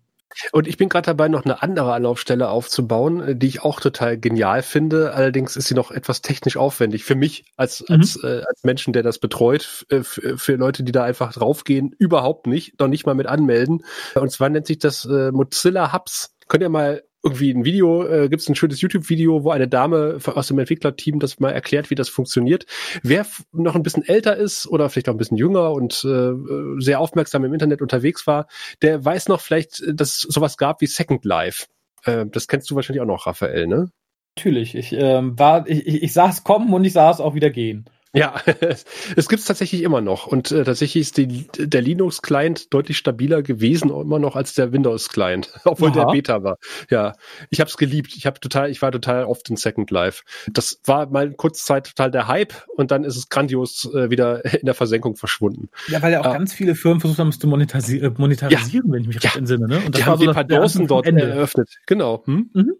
Und 0.50 0.66
ich 0.66 0.76
bin 0.76 0.88
gerade 0.88 1.06
dabei, 1.06 1.28
noch 1.28 1.44
eine 1.44 1.62
andere 1.62 1.92
Anlaufstelle 1.94 2.48
aufzubauen, 2.48 3.20
äh, 3.20 3.36
die 3.36 3.46
ich 3.46 3.62
auch 3.62 3.78
total 3.78 4.18
genial 4.18 4.62
finde. 4.62 5.14
Allerdings 5.14 5.56
ist 5.56 5.68
sie 5.68 5.74
noch 5.74 5.92
etwas 5.92 6.22
technisch 6.22 6.56
aufwendig 6.56 7.04
für 7.04 7.14
mich 7.14 7.44
als, 7.56 7.84
Mhm. 7.88 7.94
als, 8.00 8.16
äh, 8.24 8.42
als 8.48 8.64
Menschen, 8.64 8.92
der 8.92 9.04
das 9.04 9.20
betreut. 9.20 9.86
Äh, 9.90 9.98
f- 9.98 10.20
für 10.36 10.56
Leute, 10.56 10.82
die 10.82 10.90
da 10.90 11.04
einfach 11.04 11.32
draufgehen, 11.32 11.94
überhaupt 11.98 12.48
nicht, 12.48 12.80
noch 12.80 12.88
nicht 12.88 13.06
mal 13.06 13.14
mit 13.14 13.28
anmelden. 13.28 13.84
Und 14.16 14.32
zwar 14.32 14.48
nennt 14.48 14.66
sich 14.66 14.78
das 14.80 15.04
äh, 15.04 15.30
Mozilla 15.30 15.92
Hubs. 15.92 16.34
Könnt 16.48 16.62
ihr 16.64 16.68
mal 16.68 17.04
irgendwie 17.24 17.52
ein 17.52 17.64
Video, 17.64 18.06
äh, 18.06 18.28
gibt 18.28 18.42
es 18.42 18.48
ein 18.48 18.54
schönes 18.54 18.80
YouTube-Video, 18.80 19.44
wo 19.44 19.50
eine 19.50 19.66
Dame 19.66 20.18
aus 20.24 20.48
dem 20.48 20.58
Entwicklerteam 20.58 21.18
das 21.18 21.40
mal 21.40 21.50
erklärt, 21.50 21.90
wie 21.90 21.94
das 21.94 22.08
funktioniert. 22.08 22.66
Wer 23.02 23.26
noch 23.52 23.74
ein 23.74 23.82
bisschen 23.82 24.04
älter 24.04 24.36
ist 24.36 24.66
oder 24.66 24.90
vielleicht 24.90 25.08
auch 25.08 25.14
ein 25.14 25.18
bisschen 25.18 25.38
jünger 25.38 25.72
und 25.72 26.04
äh, 26.04 26.32
sehr 26.78 27.00
aufmerksam 27.00 27.44
im 27.44 27.54
Internet 27.54 27.80
unterwegs 27.80 28.26
war, 28.26 28.46
der 28.82 29.02
weiß 29.04 29.28
noch 29.28 29.40
vielleicht, 29.40 29.82
dass 29.86 30.16
es 30.16 30.20
sowas 30.20 30.58
gab 30.58 30.82
wie 30.82 30.86
Second 30.86 31.24
Life. 31.24 31.66
Äh, 32.04 32.26
das 32.26 32.46
kennst 32.46 32.70
du 32.70 32.76
wahrscheinlich 32.76 33.00
auch 33.00 33.06
noch, 33.06 33.26
Raphael, 33.26 33.66
ne? 33.66 33.90
Natürlich, 34.36 34.74
ich 34.74 34.92
ähm, 34.92 35.38
war, 35.38 35.68
ich, 35.68 35.86
ich, 35.86 36.02
ich 36.02 36.12
sah 36.12 36.28
es 36.28 36.44
kommen 36.44 36.72
und 36.74 36.84
ich 36.84 36.92
sah 36.92 37.10
es 37.10 37.20
auch 37.20 37.34
wieder 37.34 37.50
gehen. 37.50 37.88
Ja, 38.14 38.40
es 39.16 39.28
gibt 39.28 39.40
es 39.40 39.44
tatsächlich 39.44 39.82
immer 39.82 40.00
noch. 40.00 40.26
Und 40.26 40.52
äh, 40.52 40.64
tatsächlich 40.64 41.02
ist 41.02 41.16
die, 41.16 41.48
der 41.58 41.82
Linux-Client 41.82 42.72
deutlich 42.72 42.96
stabiler 42.96 43.42
gewesen, 43.42 43.90
immer 43.90 44.18
noch 44.18 44.36
als 44.36 44.54
der 44.54 44.72
Windows-Client, 44.72 45.52
obwohl 45.64 45.90
Aha. 45.90 46.04
der 46.04 46.12
Beta 46.12 46.42
war. 46.42 46.58
Ja, 46.90 47.14
ich 47.50 47.60
habe 47.60 47.68
es 47.68 47.76
geliebt. 47.76 48.14
Ich 48.16 48.26
habe 48.26 48.38
total, 48.38 48.70
ich 48.70 48.80
war 48.82 48.92
total 48.92 49.24
oft 49.24 49.50
in 49.50 49.56
Second 49.56 49.90
Life. 49.90 50.22
Das 50.52 50.80
war 50.84 51.10
mal 51.10 51.32
kurze 51.32 51.64
Zeit 51.64 51.86
total 51.86 52.10
der 52.10 52.28
Hype 52.28 52.54
und 52.76 52.90
dann 52.90 53.04
ist 53.04 53.16
es 53.16 53.28
grandios 53.28 53.90
äh, 53.92 54.10
wieder 54.10 54.44
in 54.60 54.66
der 54.66 54.74
Versenkung 54.74 55.16
verschwunden. 55.16 55.68
Ja, 55.88 56.00
weil 56.00 56.12
ja 56.12 56.20
auch 56.20 56.26
äh, 56.26 56.38
ganz 56.38 56.52
viele 56.52 56.76
Firmen 56.76 57.00
versucht 57.00 57.18
haben, 57.18 57.28
es 57.28 57.38
zu 57.38 57.48
monetarisi 57.48 57.98
äh, 57.98 58.10
monetarisieren, 58.16 58.88
ja. 58.88 58.94
wenn 58.94 59.02
ich 59.02 59.08
mich 59.08 59.24
recht 59.24 59.36
entsinne. 59.36 59.66
Ne? 59.66 59.78
Und 59.78 59.94
das 59.94 60.00
die 60.00 60.06
war 60.06 60.12
haben 60.12 60.22
so 60.22 60.28
ein 60.28 60.34
paar 60.34 60.44
Dosen 60.44 60.86
dort 60.86 61.06
Ende. 61.06 61.22
eröffnet. 61.22 61.68
Genau. 61.86 62.22
Hm? 62.26 62.50
Mhm. 62.52 62.74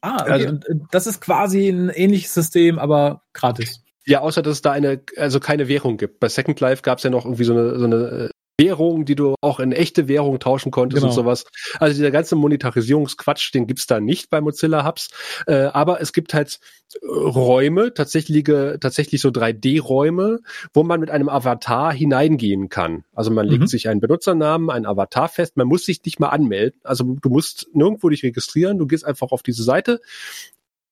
Ah, 0.00 0.22
okay. 0.22 0.30
also, 0.30 0.58
das 0.92 1.06
ist 1.06 1.20
quasi 1.20 1.68
ein 1.68 1.88
ähnliches 1.88 2.32
System, 2.32 2.78
aber 2.78 3.22
gratis. 3.32 3.82
Ja, 4.06 4.20
außer 4.20 4.42
dass 4.42 4.54
es 4.54 4.62
da 4.62 4.72
eine, 4.72 5.00
also 5.16 5.40
keine 5.40 5.68
Währung 5.68 5.96
gibt. 5.96 6.20
Bei 6.20 6.28
Second 6.28 6.60
Life 6.60 6.82
gab 6.82 6.98
es 6.98 7.04
ja 7.04 7.10
noch 7.10 7.24
irgendwie 7.24 7.44
so 7.44 7.52
eine, 7.52 7.78
so 7.78 7.84
eine 7.84 7.96
äh, 7.96 8.30
Währung, 8.58 9.04
die 9.04 9.16
du 9.16 9.34
auch 9.42 9.60
in 9.60 9.72
echte 9.72 10.08
Währung 10.08 10.38
tauschen 10.40 10.70
konntest 10.70 11.02
genau. 11.02 11.12
und 11.12 11.14
sowas. 11.14 11.44
Also 11.78 11.94
dieser 11.94 12.10
ganze 12.10 12.36
Monetarisierungsquatsch, 12.36 13.52
den 13.52 13.66
gibt's 13.66 13.86
da 13.86 14.00
nicht 14.00 14.30
bei 14.30 14.40
Mozilla 14.40 14.86
Hubs. 14.86 15.10
Äh, 15.46 15.64
aber 15.66 16.00
es 16.00 16.12
gibt 16.12 16.32
halt 16.32 16.58
äh, 16.94 17.06
Räume, 17.06 17.92
tatsächliche, 17.92 18.78
tatsächlich 18.80 19.20
so 19.20 19.28
3D-Räume, 19.28 20.38
wo 20.72 20.84
man 20.84 21.00
mit 21.00 21.10
einem 21.10 21.28
Avatar 21.28 21.92
hineingehen 21.92 22.68
kann. 22.70 23.04
Also 23.14 23.30
man 23.30 23.46
legt 23.46 23.62
mhm. 23.62 23.66
sich 23.66 23.88
einen 23.88 24.00
Benutzernamen, 24.00 24.70
einen 24.70 24.86
Avatar 24.86 25.28
fest. 25.28 25.56
Man 25.56 25.66
muss 25.66 25.84
sich 25.84 26.02
nicht 26.04 26.18
mal 26.18 26.28
anmelden. 26.28 26.80
Also 26.82 27.04
du 27.20 27.28
musst 27.28 27.68
nirgendwo 27.74 28.08
dich 28.08 28.22
registrieren. 28.22 28.78
Du 28.78 28.86
gehst 28.86 29.04
einfach 29.04 29.32
auf 29.32 29.42
diese 29.42 29.64
Seite, 29.64 30.00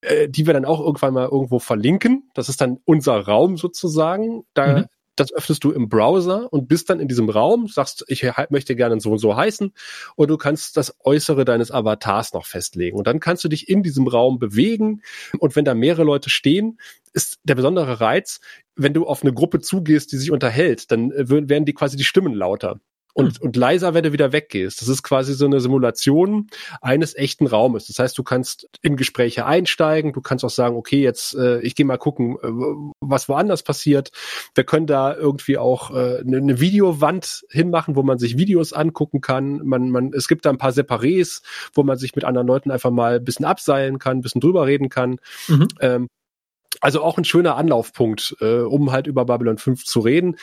äh, 0.05 0.29
die 0.29 0.47
wir 0.47 0.55
dann 0.55 0.65
auch 0.65 0.81
irgendwann 0.81 1.15
mal 1.15 1.29
irgendwo 1.31 1.59
verlinken. 1.59 2.31
Das 2.35 2.49
ist 2.49 2.61
dann 2.61 2.79
unser 2.85 3.19
Raum 3.19 3.57
sozusagen. 3.57 4.45
Da, 4.55 4.79
mhm. 4.79 4.85
Das 5.17 5.33
öffnest 5.33 5.63
du 5.63 5.71
im 5.71 5.89
Browser 5.89 6.53
und 6.53 6.67
bist 6.67 6.91
dann 6.91 6.99
in 6.99 7.07
diesem 7.07 7.29
Raum, 7.29 7.69
sagst, 7.69 8.05
ich 8.09 8.29
möchte 8.51 8.75
gerne 8.75 9.01
so 9.01 9.13
und 9.13 9.19
so 9.19 9.37
heißen 9.37 9.73
und 10.17 10.29
du 10.29 10.37
kannst 10.37 10.77
das 10.77 10.97
Äußere 11.05 11.45
deines 11.45 11.71
Avatars 11.71 12.33
noch 12.33 12.47
festlegen. 12.47 12.99
Und 12.99 13.07
dann 13.07 13.21
kannst 13.21 13.45
du 13.45 13.49
dich 13.49 13.69
in 13.69 13.85
diesem 13.85 14.09
Raum 14.09 14.41
bewegen 14.41 15.03
und 15.39 15.55
wenn 15.55 15.65
da 15.65 15.75
mehrere 15.75 16.03
Leute 16.03 16.31
stehen, 16.31 16.81
ist 17.13 17.39
der 17.45 17.55
besondere 17.55 18.01
Reiz, 18.01 18.41
wenn 18.75 18.93
du 18.93 19.07
auf 19.07 19.23
eine 19.23 19.33
Gruppe 19.33 19.61
zugehst, 19.61 20.11
die 20.11 20.17
sich 20.17 20.33
unterhält, 20.33 20.91
dann 20.91 21.13
äh, 21.13 21.29
werden 21.29 21.65
die 21.65 21.75
quasi 21.75 21.97
die 21.97 22.03
Stimmen 22.03 22.35
lauter 22.35 22.81
und, 23.15 23.41
mhm. 23.41 23.47
und 23.47 23.57
leiser, 23.57 23.95
wenn 23.95 24.03
du 24.03 24.13
wieder 24.13 24.33
weggehst. 24.33 24.83
Das 24.83 24.89
ist 24.89 25.03
quasi 25.03 25.35
so 25.35 25.47
eine 25.47 25.61
Simulation 25.61 26.49
eines 26.83 27.17
echten 27.17 27.47
Raumes. 27.47 27.87
Das 27.87 27.99
heißt, 27.99 28.19
du 28.19 28.23
kannst 28.23 28.69
in 28.83 28.97
Gespräche 28.97 29.47
einsteigen, 29.47 30.13
du 30.13 30.21
kannst 30.21 30.45
auch 30.45 30.51
sagen, 30.51 30.77
okay, 30.77 31.01
jetzt 31.01 31.35
äh, 31.35 31.61
ich 31.61 31.75
gehe 31.75 31.87
mal 31.87 31.97
gucken, 31.97 32.37
äh, 32.43 32.49
was 33.01 33.29
woanders 33.29 33.63
passiert. 33.63 34.11
Wir 34.55 34.65
können 34.65 34.87
da 34.87 35.15
irgendwie 35.15 35.57
auch 35.57 35.91
äh, 35.91 36.21
eine, 36.21 36.39
eine 36.39 36.61
Videowand 36.61 37.45
hinmachen, 37.51 37.97
wo 37.97 38.03
man 38.03 38.19
sich 38.19 38.37
Videos 38.37 38.73
angucken 38.73 39.21
kann. 39.21 39.61
Man, 39.65 39.91
man, 39.91 40.13
es 40.13 40.29
gibt 40.29 40.45
da 40.45 40.51
ein 40.51 40.59
paar 40.59 40.73
Separés, 40.73 41.43
wo 41.73 41.85
man 41.85 41.97
sich 41.97 42.15
mit 42.17 42.25
anderen 42.25 42.49
Leuten 42.49 42.71
einfach 42.71 42.91
mal 42.91 43.17
ein 43.17 43.25
bisschen 43.25 43.47
abseilen 43.47 43.99
kann, 43.99 44.19
ein 44.19 44.23
bisschen 44.23 44.41
drüber 44.41 44.67
reden 44.67 44.89
kann. 44.89 45.19
Mhm. 45.49 45.69
Ähm, 45.81 46.09
also 46.81 47.03
auch 47.03 47.19
ein 47.19 47.25
schöner 47.25 47.57
Anlaufpunkt, 47.57 48.37
äh, 48.41 48.61
um 48.61 48.93
halt 48.93 49.07
über 49.07 49.25
Babylon 49.25 49.59
5 49.59 49.85
zu 49.85 50.01
reden. 50.01 50.37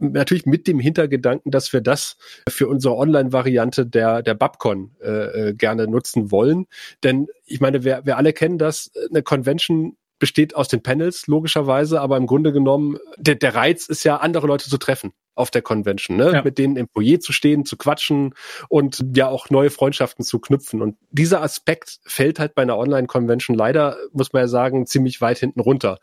Natürlich 0.00 0.46
mit 0.46 0.66
dem 0.66 0.80
Hintergedanken, 0.80 1.50
dass 1.50 1.72
wir 1.72 1.80
das 1.80 2.16
für 2.48 2.68
unsere 2.68 2.96
Online-Variante 2.96 3.86
der, 3.86 4.22
der 4.22 4.34
Babcon 4.34 4.92
äh, 5.00 5.48
äh, 5.48 5.54
gerne 5.54 5.86
nutzen 5.86 6.30
wollen. 6.30 6.66
Denn 7.02 7.28
ich 7.46 7.60
meine, 7.60 7.84
wir, 7.84 8.02
wir 8.04 8.16
alle 8.16 8.32
kennen 8.32 8.58
das, 8.58 8.90
eine 9.10 9.22
Convention 9.22 9.96
besteht 10.18 10.56
aus 10.56 10.68
den 10.68 10.82
Panels, 10.82 11.28
logischerweise, 11.28 12.00
aber 12.00 12.16
im 12.16 12.26
Grunde 12.26 12.52
genommen, 12.52 12.98
der, 13.18 13.36
der 13.36 13.54
Reiz 13.54 13.86
ist 13.86 14.02
ja, 14.02 14.16
andere 14.16 14.48
Leute 14.48 14.68
zu 14.68 14.76
treffen 14.76 15.12
auf 15.38 15.50
der 15.50 15.62
Convention, 15.62 16.16
ne? 16.16 16.32
Ja. 16.32 16.42
mit 16.42 16.58
denen 16.58 16.76
im 16.76 16.88
Foyer 16.88 17.20
zu 17.20 17.32
stehen, 17.32 17.64
zu 17.64 17.76
quatschen 17.76 18.34
und 18.68 19.04
ja 19.14 19.28
auch 19.28 19.50
neue 19.50 19.70
Freundschaften 19.70 20.24
zu 20.24 20.38
knüpfen. 20.38 20.82
Und 20.82 20.96
dieser 21.10 21.42
Aspekt 21.42 22.00
fällt 22.04 22.38
halt 22.38 22.54
bei 22.54 22.62
einer 22.62 22.76
Online-Convention 22.76 23.56
leider, 23.56 23.96
muss 24.12 24.32
man 24.32 24.42
ja 24.42 24.48
sagen, 24.48 24.86
ziemlich 24.86 25.20
weit 25.20 25.38
hinten 25.38 25.60
runter. 25.60 25.98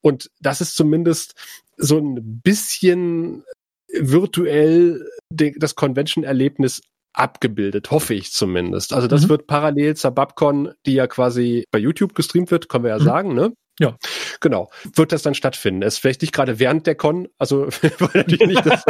Und 0.00 0.30
das 0.40 0.60
ist 0.60 0.76
zumindest 0.76 1.34
so 1.76 1.98
ein 1.98 2.40
bisschen 2.42 3.44
virtuell 3.92 5.06
das 5.30 5.74
Convention-Erlebnis 5.74 6.82
abgebildet, 7.12 7.90
hoffe 7.90 8.14
ich 8.14 8.32
zumindest. 8.32 8.92
Also 8.92 9.08
das 9.08 9.24
mhm. 9.24 9.30
wird 9.30 9.46
parallel 9.46 9.96
zur 9.96 10.12
Babcon, 10.12 10.72
die 10.86 10.94
ja 10.94 11.06
quasi 11.06 11.64
bei 11.70 11.78
YouTube 11.78 12.14
gestreamt 12.14 12.50
wird, 12.50 12.68
können 12.68 12.84
wir 12.84 12.90
ja 12.90 12.98
mhm. 12.98 13.04
sagen, 13.04 13.34
ne? 13.34 13.52
Ja. 13.80 13.96
Genau. 14.40 14.70
Wird 14.94 15.12
das 15.12 15.22
dann 15.22 15.34
stattfinden? 15.34 15.82
Es 15.82 15.94
ist 15.94 16.00
vielleicht 16.00 16.22
nicht 16.22 16.32
gerade 16.32 16.58
während 16.58 16.86
der 16.86 16.94
Con, 16.94 17.28
also 17.38 17.66
weil 17.98 18.10
natürlich 18.14 18.46
nicht 18.46 18.66
das. 18.66 18.84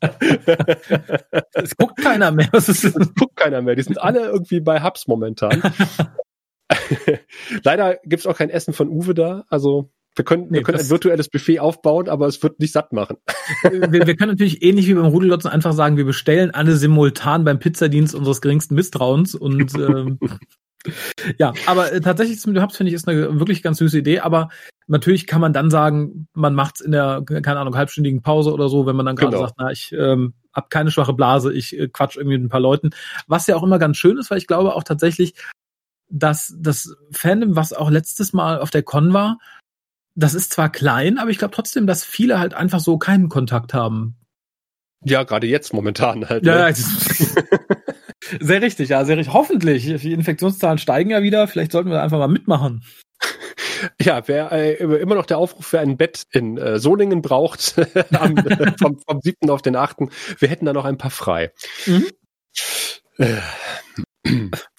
es 1.52 1.76
guckt 1.76 1.98
keiner 1.98 2.30
mehr. 2.30 2.48
es 2.52 2.82
guckt 3.18 3.36
keiner 3.36 3.62
mehr. 3.62 3.74
Die 3.74 3.82
sind 3.82 4.00
alle 4.00 4.26
irgendwie 4.26 4.60
bei 4.60 4.82
Hubs 4.82 5.06
momentan. 5.06 5.62
Leider 7.62 7.98
gibt's 8.04 8.26
auch 8.26 8.36
kein 8.36 8.50
Essen 8.50 8.72
von 8.72 8.88
Uwe 8.88 9.14
da, 9.14 9.44
also 9.48 9.90
wir 10.16 10.24
können, 10.24 10.46
nee, 10.48 10.58
wir 10.58 10.62
können 10.62 10.78
ein 10.78 10.88
virtuelles 10.88 11.28
Buffet 11.28 11.60
aufbauen, 11.60 12.08
aber 12.08 12.26
es 12.26 12.42
wird 12.42 12.58
nicht 12.58 12.72
satt 12.72 12.92
machen. 12.92 13.18
wir, 13.62 14.06
wir 14.06 14.16
können 14.16 14.32
natürlich 14.32 14.62
ähnlich 14.62 14.88
wie 14.88 14.94
beim 14.94 15.04
Rudellotzen 15.04 15.50
einfach 15.50 15.74
sagen, 15.74 15.98
wir 15.98 16.06
bestellen 16.06 16.52
alle 16.52 16.74
simultan 16.74 17.44
beim 17.44 17.58
Pizzadienst 17.58 18.14
unseres 18.14 18.40
geringsten 18.40 18.74
Misstrauens 18.74 19.34
und 19.34 19.74
ähm, 19.74 20.18
ja, 21.38 21.52
aber 21.66 21.92
äh, 21.92 22.00
tatsächlich 22.00 22.44
mit 22.46 22.60
Hubs 22.60 22.76
finde 22.76 22.88
ich 22.88 22.94
ist 22.94 23.08
eine 23.08 23.38
wirklich 23.38 23.62
ganz 23.62 23.78
süße 23.78 23.98
Idee, 23.98 24.20
aber 24.20 24.48
natürlich 24.86 25.26
kann 25.26 25.40
man 25.40 25.52
dann 25.52 25.70
sagen, 25.70 26.28
man 26.34 26.54
macht's 26.54 26.80
in 26.80 26.92
der, 26.92 27.22
keine 27.24 27.60
Ahnung, 27.60 27.76
halbstündigen 27.76 28.22
Pause 28.22 28.52
oder 28.52 28.68
so, 28.68 28.86
wenn 28.86 28.96
man 28.96 29.06
dann 29.06 29.16
gerade 29.16 29.32
genau. 29.32 29.46
sagt, 29.46 29.58
na, 29.58 29.70
ich 29.70 29.92
ähm, 29.92 30.34
hab 30.52 30.70
keine 30.70 30.90
schwache 30.90 31.12
Blase, 31.12 31.52
ich 31.52 31.78
äh, 31.78 31.88
quatsch 31.88 32.16
irgendwie 32.16 32.38
mit 32.38 32.46
ein 32.46 32.50
paar 32.50 32.60
Leuten. 32.60 32.90
Was 33.26 33.46
ja 33.46 33.56
auch 33.56 33.62
immer 33.62 33.78
ganz 33.78 33.96
schön 33.96 34.18
ist, 34.18 34.30
weil 34.30 34.38
ich 34.38 34.46
glaube 34.46 34.74
auch 34.74 34.84
tatsächlich, 34.84 35.34
dass 36.08 36.54
das 36.58 36.96
Fandom, 37.10 37.56
was 37.56 37.72
auch 37.72 37.90
letztes 37.90 38.32
Mal 38.32 38.60
auf 38.60 38.70
der 38.70 38.82
Con 38.82 39.12
war, 39.12 39.38
das 40.14 40.34
ist 40.34 40.52
zwar 40.52 40.70
klein, 40.70 41.18
aber 41.18 41.30
ich 41.30 41.38
glaube 41.38 41.54
trotzdem, 41.54 41.86
dass 41.86 42.04
viele 42.04 42.38
halt 42.38 42.54
einfach 42.54 42.80
so 42.80 42.96
keinen 42.96 43.28
Kontakt 43.28 43.74
haben. 43.74 44.16
Ja, 45.04 45.24
gerade 45.24 45.46
jetzt 45.46 45.74
momentan 45.74 46.28
halt. 46.28 46.46
Ja, 46.46 46.68
ne? 46.68 46.74
sehr 48.40 48.62
richtig, 48.62 48.88
ja, 48.88 49.04
sehr 49.04 49.18
richtig. 49.18 49.34
Hoffentlich. 49.34 49.84
Die 49.84 50.12
Infektionszahlen 50.12 50.78
steigen 50.78 51.10
ja 51.10 51.22
wieder. 51.22 51.46
Vielleicht 51.48 51.72
sollten 51.72 51.90
wir 51.90 52.02
einfach 52.02 52.18
mal 52.18 52.28
mitmachen. 52.28 52.82
Ja, 54.00 54.26
wer 54.26 54.52
äh, 54.52 54.74
immer 54.74 55.14
noch 55.14 55.26
der 55.26 55.38
Aufruf 55.38 55.66
für 55.66 55.80
ein 55.80 55.96
Bett 55.96 56.24
in 56.30 56.58
äh, 56.58 56.78
Solingen 56.78 57.22
braucht, 57.22 57.76
am, 58.18 58.36
äh, 58.36 58.72
vom, 58.78 58.98
vom 58.98 59.20
7. 59.20 59.50
auf 59.50 59.62
den 59.62 59.76
8. 59.76 59.98
Wir 60.38 60.48
hätten 60.48 60.66
da 60.66 60.72
noch 60.72 60.84
ein 60.84 60.98
paar 60.98 61.10
frei. 61.10 61.52
Mhm. 61.86 62.06
Äh, 63.18 63.36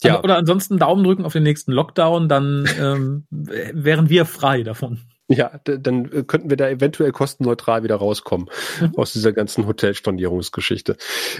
ja. 0.03 0.23
Oder 0.23 0.37
ansonsten 0.37 0.77
Daumen 0.77 1.03
drücken 1.03 1.25
auf 1.25 1.33
den 1.33 1.43
nächsten 1.43 1.71
Lockdown, 1.71 2.29
dann 2.29 2.67
ähm, 2.79 3.25
wären 3.29 4.09
wir 4.09 4.25
frei 4.25 4.63
davon. 4.63 5.03
Ja, 5.29 5.59
dann 5.63 6.05
äh, 6.05 6.23
könnten 6.23 6.49
wir 6.49 6.55
da 6.55 6.69
eventuell 6.69 7.11
kostenneutral 7.11 7.83
wieder 7.83 7.95
rauskommen 7.95 8.49
mhm. 8.79 8.95
aus 8.95 9.11
dieser 9.11 9.33
ganzen 9.33 9.67
Hotelstornierungsgeschichte. 9.67 10.95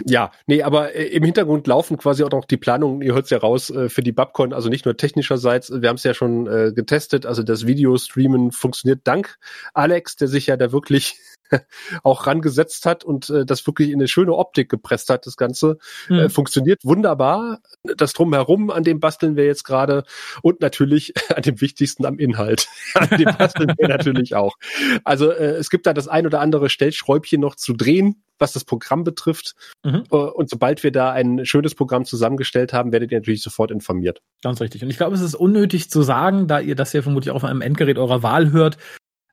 Ja, 0.05 0.31
nee, 0.45 0.61
aber 0.61 0.93
äh, 0.93 1.05
im 1.05 1.23
Hintergrund 1.23 1.67
laufen 1.67 1.97
quasi 1.97 2.23
auch 2.23 2.31
noch 2.31 2.45
die 2.45 2.57
Planungen, 2.57 3.01
ihr 3.01 3.13
hört 3.13 3.25
es 3.25 3.29
ja 3.29 3.37
raus, 3.37 3.69
äh, 3.69 3.87
für 3.87 4.03
die 4.03 4.11
Babcon, 4.11 4.51
also 4.51 4.67
nicht 4.67 4.85
nur 4.85 4.97
technischerseits, 4.97 5.71
wir 5.71 5.87
haben 5.87 5.95
es 5.95 6.03
ja 6.03 6.13
schon 6.13 6.45
getestet, 6.75 7.25
also 7.25 7.43
das 7.43 7.65
Videostreamen 7.67 8.51
funktioniert 8.51 9.01
dank 9.03 9.37
Alex, 9.73 10.15
der 10.15 10.27
sich 10.27 10.47
ja 10.47 10.57
da 10.57 10.71
wirklich 10.71 11.19
auch 12.03 12.27
rangesetzt 12.27 12.85
hat 12.85 13.03
und 13.03 13.29
äh, 13.29 13.45
das 13.45 13.65
wirklich 13.65 13.89
in 13.89 13.95
eine 13.95 14.07
schöne 14.07 14.33
Optik 14.33 14.69
gepresst 14.69 15.09
hat, 15.09 15.25
das 15.25 15.37
Ganze. 15.37 15.77
Mhm. 16.09 16.19
Äh, 16.19 16.29
funktioniert 16.29 16.79
wunderbar. 16.83 17.59
Das 17.83 18.13
drumherum, 18.13 18.69
an 18.69 18.83
dem 18.83 18.99
basteln 18.99 19.35
wir 19.35 19.45
jetzt 19.45 19.63
gerade 19.63 20.03
und 20.41 20.61
natürlich 20.61 21.13
an 21.35 21.41
dem 21.41 21.61
wichtigsten 21.61 22.05
am 22.05 22.19
Inhalt. 22.19 22.67
an 22.93 23.09
dem 23.17 23.35
basteln 23.37 23.73
wir 23.77 23.87
natürlich 23.87 24.35
auch. 24.35 24.55
Also 25.03 25.31
äh, 25.31 25.55
es 25.55 25.69
gibt 25.69 25.85
da 25.85 25.93
das 25.93 26.07
ein 26.07 26.25
oder 26.25 26.41
andere 26.41 26.69
Stellschräubchen 26.69 27.41
noch 27.41 27.55
zu 27.55 27.73
drehen, 27.73 28.23
was 28.39 28.53
das 28.53 28.65
Programm 28.65 29.03
betrifft. 29.03 29.55
Mhm. 29.83 30.03
Äh, 30.11 30.15
und 30.15 30.49
sobald 30.49 30.83
wir 30.83 30.91
da 30.91 31.11
ein 31.11 31.45
schönes 31.45 31.75
Programm 31.75 32.05
zusammengestellt 32.05 32.73
haben, 32.73 32.91
werdet 32.91 33.11
ihr 33.11 33.19
natürlich 33.19 33.41
sofort 33.41 33.71
informiert. 33.71 34.21
Ganz 34.43 34.61
richtig. 34.61 34.83
Und 34.83 34.89
ich 34.89 34.97
glaube, 34.97 35.15
es 35.15 35.21
ist 35.21 35.35
unnötig 35.35 35.89
zu 35.89 36.01
sagen, 36.01 36.47
da 36.47 36.59
ihr 36.59 36.75
das 36.75 36.93
ja 36.93 37.01
vermutlich 37.01 37.31
auch 37.31 37.37
auf 37.37 37.43
einem 37.43 37.61
Endgerät 37.61 37.97
eurer 37.97 38.23
Wahl 38.23 38.51
hört, 38.51 38.77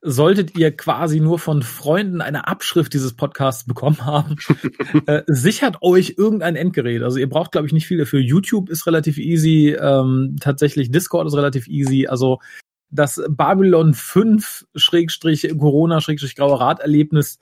solltet 0.04 0.56
ihr 0.56 0.70
quasi 0.70 1.18
nur 1.18 1.38
von 1.38 1.62
Freunden 1.62 2.20
eine 2.20 2.46
Abschrift 2.46 2.92
dieses 2.92 3.14
Podcasts 3.14 3.64
bekommen 3.64 4.04
haben, 4.04 4.36
äh, 5.06 5.22
sichert 5.26 5.78
euch 5.80 6.14
irgendein 6.18 6.56
Endgerät. 6.56 7.02
Also 7.02 7.18
ihr 7.18 7.28
braucht, 7.28 7.52
glaube 7.52 7.66
ich, 7.66 7.72
nicht 7.72 7.86
viel 7.86 7.98
dafür. 7.98 8.20
YouTube 8.20 8.68
ist 8.68 8.86
relativ 8.86 9.16
easy, 9.18 9.74
ähm, 9.80 10.36
tatsächlich 10.40 10.90
Discord 10.90 11.26
ist 11.26 11.34
relativ 11.34 11.68
easy. 11.68 12.06
Also 12.06 12.38
das 12.90 13.20
Babylon 13.28 13.94
5 13.94 14.66
Schrägstrich 14.76 15.48
Corona 15.58 16.00
Schrägstrich 16.00 16.36
Grauer 16.36 16.60
Rad 16.60 16.80
Erlebnis 16.80 17.38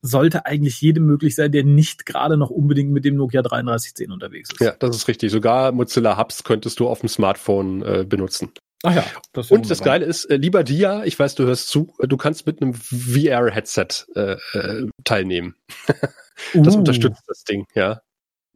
sollte 0.00 0.46
eigentlich 0.46 0.80
jedem 0.80 1.04
möglich 1.04 1.34
sein, 1.34 1.52
der 1.52 1.64
nicht 1.64 2.06
gerade 2.06 2.36
noch 2.36 2.50
unbedingt 2.50 2.92
mit 2.92 3.04
dem 3.04 3.16
Nokia 3.16 3.42
3310 3.42 4.10
unterwegs 4.10 4.50
ist. 4.52 4.60
Ja, 4.60 4.72
das 4.78 4.96
ist 4.96 5.08
richtig. 5.08 5.30
Sogar 5.30 5.72
Mozilla 5.72 6.18
Hubs 6.18 6.44
könntest 6.44 6.80
du 6.80 6.88
auf 6.88 7.00
dem 7.00 7.08
Smartphone 7.08 7.82
äh, 7.82 8.04
benutzen. 8.08 8.52
Ach 8.86 8.94
ja. 8.94 9.04
Das 9.32 9.50
und 9.50 9.68
das 9.68 9.82
Geile 9.82 10.04
ist, 10.04 10.26
äh, 10.26 10.36
lieber 10.36 10.62
Dia, 10.62 11.02
ich 11.04 11.18
weiß, 11.18 11.34
du 11.34 11.44
hörst 11.44 11.68
zu, 11.68 11.92
äh, 11.98 12.06
du 12.06 12.16
kannst 12.16 12.46
mit 12.46 12.62
einem 12.62 12.72
VR-Headset 12.72 13.88
äh, 14.14 14.36
äh, 14.52 14.86
teilnehmen. 15.02 15.56
das 16.54 16.74
uh. 16.74 16.78
unterstützt 16.78 17.24
das 17.26 17.42
Ding, 17.42 17.66
ja. 17.74 18.00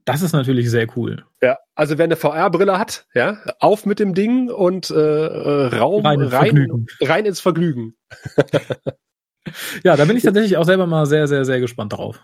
Das 0.04 0.22
ist 0.22 0.32
natürlich 0.32 0.70
sehr 0.70 0.86
cool. 0.96 1.24
Ja, 1.42 1.58
also 1.74 1.98
wer 1.98 2.04
eine 2.04 2.14
VR-Brille 2.14 2.78
hat, 2.78 3.06
ja, 3.12 3.38
auf 3.58 3.86
mit 3.86 3.98
dem 3.98 4.14
Ding 4.14 4.50
und 4.50 4.90
äh, 4.90 4.94
äh 4.94 5.66
Raum 5.76 6.06
rein, 6.06 6.20
ins 6.20 6.32
rein, 6.32 6.86
rein 7.00 7.26
ins 7.26 7.40
Vergnügen. 7.40 7.96
ja, 9.82 9.96
da 9.96 10.04
bin 10.04 10.16
ich 10.16 10.22
tatsächlich 10.22 10.56
auch 10.56 10.64
selber 10.64 10.86
mal 10.86 11.06
sehr, 11.06 11.26
sehr, 11.26 11.44
sehr 11.44 11.58
gespannt 11.58 11.92
drauf. 11.92 12.20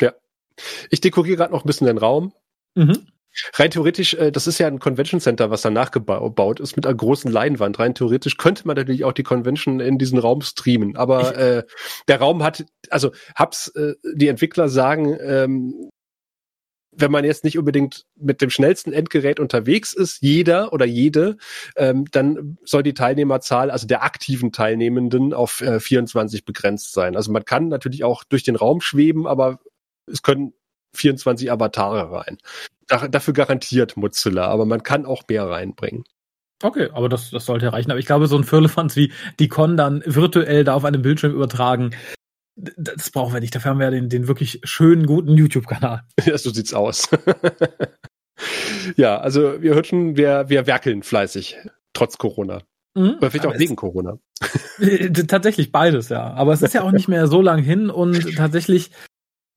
Ja. 0.00 0.12
Ich 0.90 1.00
dekoriere 1.00 1.36
gerade 1.36 1.52
noch 1.52 1.64
ein 1.64 1.66
bisschen 1.66 1.88
den 1.88 1.98
Raum. 1.98 2.32
Mhm. 2.76 3.08
Rein 3.54 3.70
theoretisch, 3.70 4.14
äh, 4.14 4.32
das 4.32 4.46
ist 4.46 4.58
ja 4.58 4.66
ein 4.66 4.78
Convention 4.78 5.20
Center, 5.20 5.50
was 5.50 5.62
da 5.62 5.70
nachgebaut 5.70 6.60
ist 6.60 6.76
mit 6.76 6.86
einer 6.86 6.96
großen 6.96 7.30
Leinwand. 7.30 7.78
Rein 7.78 7.94
theoretisch 7.94 8.36
könnte 8.36 8.66
man 8.66 8.76
natürlich 8.76 9.04
auch 9.04 9.12
die 9.12 9.22
Convention 9.22 9.80
in 9.80 9.98
diesen 9.98 10.18
Raum 10.18 10.42
streamen. 10.42 10.96
Aber 10.96 11.36
äh, 11.36 11.64
der 12.08 12.18
Raum 12.18 12.42
hat, 12.42 12.64
also 12.90 13.12
hab's 13.34 13.68
äh, 13.68 13.94
die 14.14 14.28
Entwickler 14.28 14.68
sagen, 14.68 15.16
ähm, 15.20 15.90
wenn 17.00 17.12
man 17.12 17.24
jetzt 17.24 17.44
nicht 17.44 17.58
unbedingt 17.58 18.06
mit 18.16 18.42
dem 18.42 18.50
schnellsten 18.50 18.92
Endgerät 18.92 19.38
unterwegs 19.38 19.92
ist, 19.92 20.20
jeder 20.20 20.72
oder 20.72 20.84
jede, 20.84 21.36
ähm, 21.76 22.06
dann 22.10 22.58
soll 22.64 22.82
die 22.82 22.94
Teilnehmerzahl, 22.94 23.70
also 23.70 23.86
der 23.86 24.02
aktiven 24.02 24.52
Teilnehmenden, 24.52 25.32
auf 25.32 25.60
äh, 25.60 25.78
24 25.80 26.44
begrenzt 26.44 26.92
sein. 26.92 27.14
Also 27.14 27.30
man 27.30 27.44
kann 27.44 27.68
natürlich 27.68 28.04
auch 28.04 28.24
durch 28.24 28.42
den 28.42 28.56
Raum 28.56 28.80
schweben, 28.80 29.26
aber 29.26 29.60
es 30.06 30.22
können 30.22 30.54
24 30.94 31.50
Avatare 31.50 32.10
rein. 32.10 32.38
Da, 32.86 33.08
dafür 33.08 33.34
garantiert 33.34 33.96
Mozilla, 33.96 34.46
aber 34.46 34.64
man 34.64 34.82
kann 34.82 35.06
auch 35.06 35.22
mehr 35.28 35.48
reinbringen. 35.48 36.04
Okay, 36.62 36.88
aber 36.92 37.08
das, 37.08 37.30
das 37.30 37.44
sollte 37.44 37.72
reichen. 37.72 37.90
Aber 37.90 38.00
ich 38.00 38.06
glaube, 38.06 38.26
so 38.26 38.36
ein 38.36 38.44
Firlefanz 38.44 38.96
wie 38.96 39.12
die 39.38 39.48
Con 39.48 39.76
dann 39.76 40.02
virtuell 40.04 40.64
da 40.64 40.74
auf 40.74 40.84
einem 40.84 41.02
Bildschirm 41.02 41.32
übertragen, 41.32 41.94
das 42.56 43.10
brauchen 43.10 43.32
wir 43.32 43.40
nicht. 43.40 43.54
Dafür 43.54 43.70
haben 43.70 43.80
wir 43.80 43.90
den, 43.90 44.08
den 44.08 44.26
wirklich 44.26 44.60
schönen, 44.64 45.06
guten 45.06 45.36
YouTube-Kanal. 45.36 46.02
Ja, 46.24 46.36
so 46.36 46.50
sieht's 46.50 46.74
aus. 46.74 47.08
ja, 48.96 49.18
also 49.18 49.62
wir 49.62 49.74
hört 49.74 49.86
schon, 49.86 50.16
wir, 50.16 50.48
wir 50.48 50.66
werkeln 50.66 51.02
fleißig, 51.02 51.56
trotz 51.92 52.18
Corona. 52.18 52.62
Mhm, 52.94 53.16
Oder 53.18 53.30
vielleicht 53.30 53.46
auch 53.46 53.58
wegen 53.58 53.76
Corona. 53.76 54.18
tatsächlich 55.28 55.70
beides, 55.70 56.08
ja. 56.08 56.32
Aber 56.34 56.52
es 56.52 56.62
ist 56.62 56.74
ja 56.74 56.82
auch 56.82 56.90
nicht 56.90 57.08
mehr 57.08 57.28
so 57.28 57.40
lang 57.40 57.62
hin 57.62 57.90
und 57.90 58.34
tatsächlich 58.36 58.90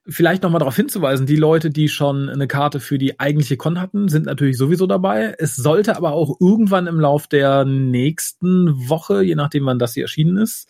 vielleicht 0.07 0.43
nochmal 0.43 0.59
darauf 0.59 0.75
hinzuweisen, 0.75 1.25
die 1.25 1.35
Leute, 1.35 1.69
die 1.69 1.87
schon 1.87 2.29
eine 2.29 2.47
Karte 2.47 2.79
für 2.79 2.97
die 2.97 3.19
eigentliche 3.19 3.57
Con 3.57 3.79
hatten, 3.79 4.07
sind 4.07 4.25
natürlich 4.25 4.57
sowieso 4.57 4.87
dabei. 4.87 5.35
Es 5.37 5.55
sollte 5.55 5.95
aber 5.95 6.11
auch 6.13 6.37
irgendwann 6.39 6.87
im 6.87 6.99
Lauf 6.99 7.27
der 7.27 7.65
nächsten 7.65 8.89
Woche, 8.89 9.21
je 9.21 9.35
nachdem 9.35 9.65
wann 9.65 9.79
das 9.79 9.93
hier 9.93 10.03
erschienen 10.03 10.37
ist, 10.37 10.67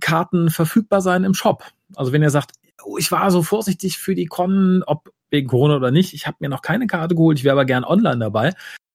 Karten 0.00 0.50
verfügbar 0.50 1.00
sein 1.00 1.24
im 1.24 1.34
Shop. 1.34 1.64
Also 1.94 2.12
wenn 2.12 2.22
ihr 2.22 2.30
sagt, 2.30 2.52
oh, 2.84 2.96
ich 2.98 3.12
war 3.12 3.30
so 3.30 3.42
vorsichtig 3.42 3.98
für 3.98 4.14
die 4.14 4.26
Con, 4.26 4.82
ob 4.86 5.12
wegen 5.30 5.48
Corona 5.48 5.76
oder 5.76 5.90
nicht, 5.90 6.14
ich 6.14 6.26
habe 6.26 6.38
mir 6.40 6.48
noch 6.48 6.62
keine 6.62 6.86
Karte 6.86 7.14
geholt, 7.14 7.38
ich 7.38 7.44
wäre 7.44 7.54
aber 7.54 7.64
gern 7.64 7.84
online 7.84 8.18
dabei, 8.18 8.54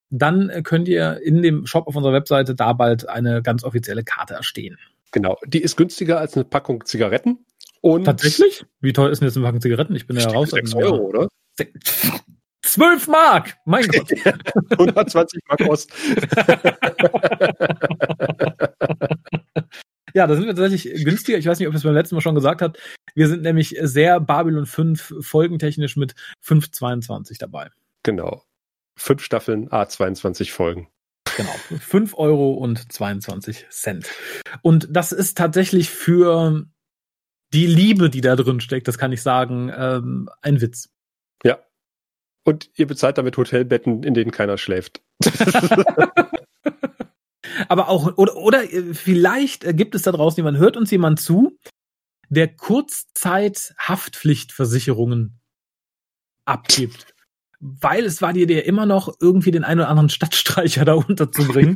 dann 0.10 0.52
könnt 0.63 0.88
ihr 0.88 1.22
in 1.22 1.42
dem 1.42 1.65
Shop 1.65 1.88
auf 1.88 1.96
unserer 1.96 2.13
Webseite 2.13 2.56
da 2.56 2.74
bald 2.74 3.08
eine 3.08 3.42
ganz 3.42 3.63
offizielle 3.63 4.04
Karte 4.04 4.34
erstehen. 4.34 4.78
Genau, 5.12 5.38
die 5.46 5.62
ist 5.62 5.76
günstiger 5.76 6.20
als 6.20 6.36
eine 6.36 6.46
Packung 6.46 6.86
Zigaretten. 6.86 7.39
Und 7.82 8.06
Tatsächlich? 8.06 8.65
Wie 8.82 8.94
teuer 8.94 9.10
ist 9.10 9.20
denn 9.20 9.28
jetzt 9.28 9.38
eine 9.38 9.46
Packung 9.46 9.62
Zigaretten? 9.62 9.96
Ich 9.96 10.08
bin 10.08 10.18
ja 10.18 10.28
raus. 10.28 10.52
6 10.52 10.74
Euro, 10.76 10.98
oder? 10.98 11.28
12 12.63 13.08
Mark! 13.08 13.58
Mein 13.65 13.88
Gott. 13.88 14.12
120 14.72 15.42
Mark 15.48 15.62
Ost. 15.70 15.92
Ja, 20.13 20.28
da 20.28 20.36
sind 20.36 20.46
wir 20.46 20.56
tatsächlich 20.56 21.04
günstiger. 21.04 21.38
Ich 21.38 21.46
weiß 21.46 21.60
nicht, 21.60 21.68
ob 21.68 21.74
ich 21.74 21.78
es 21.78 21.84
beim 21.84 21.94
letzten 21.94 22.15
Mal 22.15 22.22
schon 22.22 22.36
gesagt 22.36 22.62
habe. 22.62 22.80
Wir 23.15 23.28
sind 23.28 23.44
nämlich 23.44 23.76
sehr 23.82 24.20
Babylon 24.20 24.65
5 24.65 25.15
folgentechnisch 25.22 25.98
mit 25.98 26.15
5,22 26.44 27.38
dabei. 27.39 27.70
Genau. 28.04 28.44
Fünf 28.96 29.24
Staffeln, 29.24 29.70
A22 29.70 30.52
Folgen. 30.52 30.88
Genau. 31.38 31.54
5 31.80 32.18
Euro 32.18 32.54
und 32.54 32.92
22 32.92 33.68
Cent. 33.70 34.10
Und 34.62 34.88
das 34.92 35.12
ist 35.12 35.38
tatsächlich 35.38 35.89
für 35.89 36.65
die 37.53 37.67
Liebe, 37.67 38.09
die 38.09 38.21
da 38.21 38.35
drin 38.35 38.59
steckt, 38.59 38.88
das 38.88 38.97
kann 38.97 39.12
ich 39.12 39.21
sagen, 39.21 39.71
ähm, 39.75 40.29
ein 40.41 40.62
Witz. 40.62 40.89
Ja. 41.43 41.59
Und 42.43 42.69
ihr 42.75 42.88
bezahlt 42.88 43.17
damit 43.17 43.38
Hotelbetten, 43.38 44.03
in 44.03 44.13
denen 44.13 44.31
keiner 44.31 44.57
schläft. 44.57 45.01
Aber 47.67 47.89
auch, 47.89 48.17
oder, 48.17 48.38
oder 48.38 48.71
äh, 48.71 48.93
vielleicht 48.93 49.65
gibt 49.77 49.95
es 49.95 50.03
da 50.03 50.12
draußen 50.12 50.38
jemand, 50.38 50.57
hört 50.57 50.77
uns 50.77 50.91
jemand 50.91 51.19
zu, 51.19 51.57
der 52.29 52.55
Kurzzeit-Haftpflichtversicherungen 52.55 55.41
abgibt. 56.45 57.15
Weil 57.62 58.05
es 58.05 58.21
war 58.21 58.31
dir 58.31 58.49
ja 58.49 58.62
immer 58.62 58.85
noch 58.85 59.17
irgendwie 59.19 59.51
den 59.51 59.65
einen 59.65 59.81
oder 59.81 59.89
anderen 59.89 60.07
Stadtstreicher 60.07 60.85
da 60.85 60.93
unterzubringen. 60.93 61.75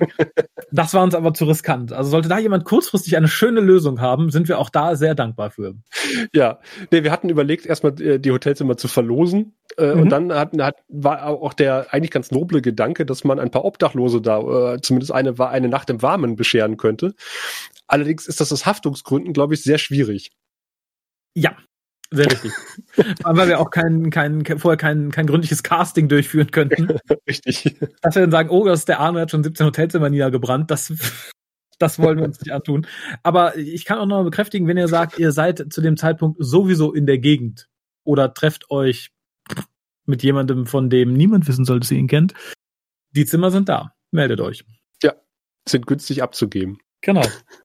Das 0.73 0.95
war 0.95 1.03
uns 1.03 1.13
aber 1.13 1.35
zu 1.35 1.45
riskant. 1.45 1.93
Also 1.93 2.09
sollte 2.09 2.29
da 2.29 2.39
jemand 2.39 2.65
kurzfristig 2.65 3.15
eine 3.15 3.27
schöne 3.27 3.61
Lösung 3.61 4.01
haben, 4.01 4.31
sind 4.31 4.47
wir 4.47 4.57
auch 4.57 4.71
da 4.71 4.95
sehr 4.95 5.13
dankbar 5.13 5.51
für. 5.51 5.75
Ja, 6.33 6.59
nee, 6.91 7.03
wir 7.03 7.11
hatten 7.11 7.29
überlegt, 7.29 7.67
erstmal 7.67 8.01
äh, 8.01 8.19
die 8.19 8.31
Hotelzimmer 8.31 8.75
zu 8.75 8.87
verlosen. 8.87 9.55
Äh, 9.77 9.93
mhm. 9.93 10.01
Und 10.01 10.09
dann 10.09 10.33
hat, 10.33 10.57
hat, 10.59 10.77
war 10.87 11.27
auch 11.27 11.53
der 11.53 11.93
eigentlich 11.93 12.09
ganz 12.09 12.31
noble 12.31 12.63
Gedanke, 12.63 13.05
dass 13.05 13.23
man 13.23 13.39
ein 13.39 13.51
paar 13.51 13.65
Obdachlose 13.65 14.19
da, 14.19 14.73
äh, 14.73 14.81
zumindest 14.81 15.11
eine, 15.11 15.39
eine 15.39 15.69
Nacht 15.69 15.91
im 15.91 16.01
Warmen 16.01 16.35
bescheren 16.35 16.77
könnte. 16.77 17.13
Allerdings 17.85 18.25
ist 18.25 18.41
das 18.41 18.51
aus 18.51 18.65
Haftungsgründen, 18.65 19.33
glaube 19.33 19.53
ich, 19.53 19.61
sehr 19.61 19.77
schwierig. 19.77 20.31
Ja, 21.35 21.55
sehr 22.13 22.31
richtig. 22.31 22.51
Weil 23.23 23.47
wir 23.47 23.59
auch 23.59 23.71
kein, 23.71 24.11
kein, 24.11 24.45
vorher 24.59 24.77
kein, 24.77 25.11
kein 25.11 25.25
gründliches 25.25 25.63
Casting 25.63 26.07
durchführen 26.07 26.51
könnten. 26.51 26.99
Richtig. 27.27 27.75
Dass 28.01 28.15
wir 28.15 28.21
dann 28.21 28.31
sagen, 28.31 28.49
oh, 28.49 28.65
das 28.65 28.81
ist 28.81 28.87
der 28.87 28.99
Arne, 28.99 29.21
hat 29.21 29.31
schon 29.31 29.43
17 29.43 29.65
Hotelzimmer 29.65 30.09
niedergebrannt. 30.09 30.69
Das, 30.69 30.93
das 31.79 31.97
wollen 31.97 32.19
wir 32.19 32.25
uns 32.25 32.39
nicht 32.39 32.51
antun. 32.51 32.85
Aber 33.23 33.57
ich 33.57 33.85
kann 33.85 33.97
auch 33.97 34.05
noch 34.05 34.17
mal 34.17 34.23
bekräftigen, 34.23 34.67
wenn 34.67 34.77
ihr 34.77 34.87
sagt, 34.87 35.17
ihr 35.17 35.31
seid 35.31 35.73
zu 35.73 35.81
dem 35.81 35.97
Zeitpunkt 35.97 36.37
sowieso 36.39 36.93
in 36.93 37.07
der 37.07 37.17
Gegend 37.17 37.67
oder 38.03 38.33
trefft 38.33 38.69
euch 38.69 39.09
mit 40.05 40.21
jemandem, 40.21 40.67
von 40.67 40.89
dem 40.89 41.13
niemand 41.13 41.47
wissen 41.47 41.65
soll, 41.65 41.79
dass 41.79 41.89
ihr 41.89 41.97
ihn 41.97 42.07
kennt. 42.07 42.33
Die 43.11 43.25
Zimmer 43.25 43.49
sind 43.49 43.69
da. 43.69 43.95
Meldet 44.11 44.39
euch. 44.39 44.65
Ja, 45.01 45.13
sind 45.67 45.87
günstig 45.87 46.21
abzugeben. 46.21 46.77
Genau. 47.01 47.23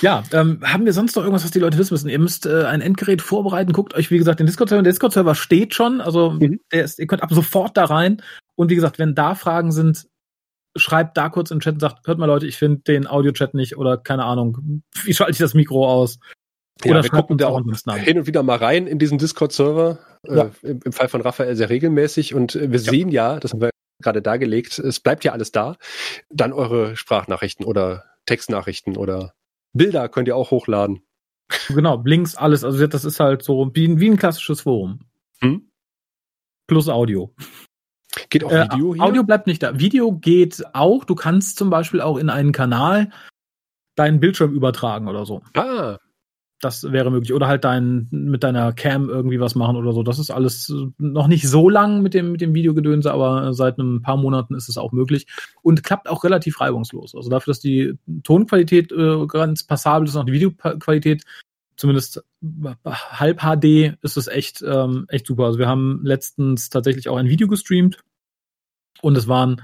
Ja, 0.00 0.24
ähm, 0.32 0.60
haben 0.62 0.84
wir 0.84 0.92
sonst 0.92 1.14
noch 1.16 1.22
irgendwas, 1.22 1.44
was 1.44 1.50
die 1.50 1.58
Leute 1.58 1.78
wissen 1.78 1.94
müssen? 1.94 2.08
Ihr 2.08 2.18
müsst 2.18 2.46
äh, 2.46 2.64
ein 2.64 2.80
Endgerät 2.80 3.22
vorbereiten. 3.22 3.72
Guckt 3.72 3.94
euch, 3.94 4.10
wie 4.10 4.18
gesagt, 4.18 4.40
den 4.40 4.46
Discord-Server. 4.46 4.82
Der 4.82 4.92
Discord-Server 4.92 5.34
steht 5.34 5.74
schon. 5.74 6.00
Also 6.00 6.32
mhm. 6.32 6.60
ist, 6.70 6.98
ihr 6.98 7.06
könnt 7.06 7.22
ab 7.22 7.32
sofort 7.32 7.76
da 7.76 7.84
rein. 7.84 8.22
Und 8.56 8.70
wie 8.70 8.74
gesagt, 8.74 8.98
wenn 8.98 9.14
da 9.14 9.34
Fragen 9.34 9.72
sind, 9.72 10.06
schreibt 10.76 11.16
da 11.16 11.28
kurz 11.28 11.50
im 11.50 11.60
Chat 11.60 11.74
und 11.74 11.80
sagt, 11.80 12.06
hört 12.06 12.18
mal 12.18 12.26
Leute, 12.26 12.46
ich 12.46 12.56
finde 12.56 12.82
den 12.82 13.06
Audio-Chat 13.06 13.54
nicht 13.54 13.76
oder 13.76 13.96
keine 13.96 14.24
Ahnung, 14.24 14.82
wie 15.04 15.14
schalte 15.14 15.32
ich 15.32 15.38
das 15.38 15.54
Mikro 15.54 15.86
aus? 15.86 16.18
Oder 16.84 16.96
ja, 16.96 17.02
wir 17.04 17.10
gucken 17.10 17.38
da 17.38 17.48
auch 17.48 17.60
hin 17.96 18.18
und 18.18 18.26
wieder 18.26 18.42
mal 18.42 18.56
rein 18.56 18.86
in 18.86 18.98
diesen 18.98 19.18
Discord-Server. 19.18 19.98
Äh, 20.26 20.36
ja. 20.36 20.50
Äh, 20.62 20.70
im, 20.70 20.80
im, 20.84 20.92
Fall 20.92 21.08
von 21.08 21.20
Raphael 21.20 21.54
sehr 21.54 21.70
regelmäßig. 21.70 22.34
Und 22.34 22.56
äh, 22.56 22.72
wir 22.72 22.80
ja. 22.80 22.90
sehen 22.90 23.08
ja, 23.10 23.38
das 23.38 23.52
haben 23.52 23.60
wir 23.60 23.70
gerade 24.02 24.22
dargelegt, 24.22 24.78
es 24.78 24.98
bleibt 24.98 25.22
ja 25.24 25.32
alles 25.32 25.52
da. 25.52 25.76
Dann 26.30 26.52
eure 26.52 26.96
Sprachnachrichten 26.96 27.64
oder 27.64 28.04
Textnachrichten 28.26 28.96
oder 28.96 29.34
Bilder 29.72 30.08
könnt 30.08 30.28
ihr 30.28 30.36
auch 30.36 30.50
hochladen. 30.50 31.02
Genau, 31.68 32.02
Links, 32.04 32.34
alles. 32.34 32.64
Also 32.64 32.86
das 32.86 33.04
ist 33.04 33.20
halt 33.20 33.42
so 33.42 33.70
wie, 33.74 34.00
wie 34.00 34.10
ein 34.10 34.16
klassisches 34.16 34.62
Forum. 34.62 35.00
Hm? 35.40 35.70
Plus 36.66 36.88
Audio. 36.88 37.34
Geht 38.30 38.44
auch 38.44 38.50
Video 38.50 38.92
äh, 38.92 38.96
hier? 38.96 39.04
Audio 39.04 39.24
bleibt 39.24 39.46
nicht 39.46 39.62
da. 39.62 39.78
Video 39.78 40.12
geht 40.12 40.62
auch. 40.74 41.04
Du 41.04 41.14
kannst 41.14 41.58
zum 41.58 41.70
Beispiel 41.70 42.00
auch 42.00 42.16
in 42.16 42.30
einen 42.30 42.52
Kanal 42.52 43.10
deinen 43.94 44.20
Bildschirm 44.20 44.52
übertragen 44.54 45.08
oder 45.08 45.26
so. 45.26 45.42
Ah, 45.54 45.98
das 46.62 46.92
wäre 46.92 47.10
möglich. 47.10 47.34
Oder 47.34 47.48
halt 47.48 47.64
dein, 47.64 48.06
mit 48.10 48.44
deiner 48.44 48.72
Cam 48.72 49.08
irgendwie 49.08 49.40
was 49.40 49.54
machen 49.54 49.76
oder 49.76 49.92
so. 49.92 50.02
Das 50.02 50.18
ist 50.18 50.30
alles 50.30 50.72
noch 50.96 51.26
nicht 51.26 51.48
so 51.48 51.68
lang 51.68 52.02
mit 52.02 52.14
dem, 52.14 52.32
mit 52.32 52.40
dem 52.40 52.54
Videogedönse, 52.54 53.12
aber 53.12 53.52
seit 53.52 53.78
ein 53.78 54.00
paar 54.00 54.16
Monaten 54.16 54.54
ist 54.54 54.68
es 54.68 54.78
auch 54.78 54.92
möglich 54.92 55.26
und 55.62 55.82
klappt 55.82 56.08
auch 56.08 56.22
relativ 56.22 56.60
reibungslos. 56.60 57.14
Also 57.14 57.28
dafür, 57.28 57.50
dass 57.50 57.60
die 57.60 57.94
Tonqualität 58.22 58.92
äh, 58.92 59.26
ganz 59.26 59.64
passabel 59.64 60.06
ist, 60.06 60.14
und 60.14 60.22
auch 60.22 60.26
die 60.26 60.32
Videoqualität 60.32 61.24
zumindest 61.76 62.22
halb 62.86 63.40
HD 63.40 63.96
ist 64.02 64.16
es 64.16 64.28
echt, 64.28 64.62
ähm, 64.62 65.06
echt 65.08 65.26
super. 65.26 65.46
Also 65.46 65.58
wir 65.58 65.68
haben 65.68 66.00
letztens 66.04 66.70
tatsächlich 66.70 67.08
auch 67.08 67.16
ein 67.16 67.28
Video 67.28 67.48
gestreamt 67.48 67.98
und 69.00 69.16
es 69.16 69.26
waren 69.26 69.60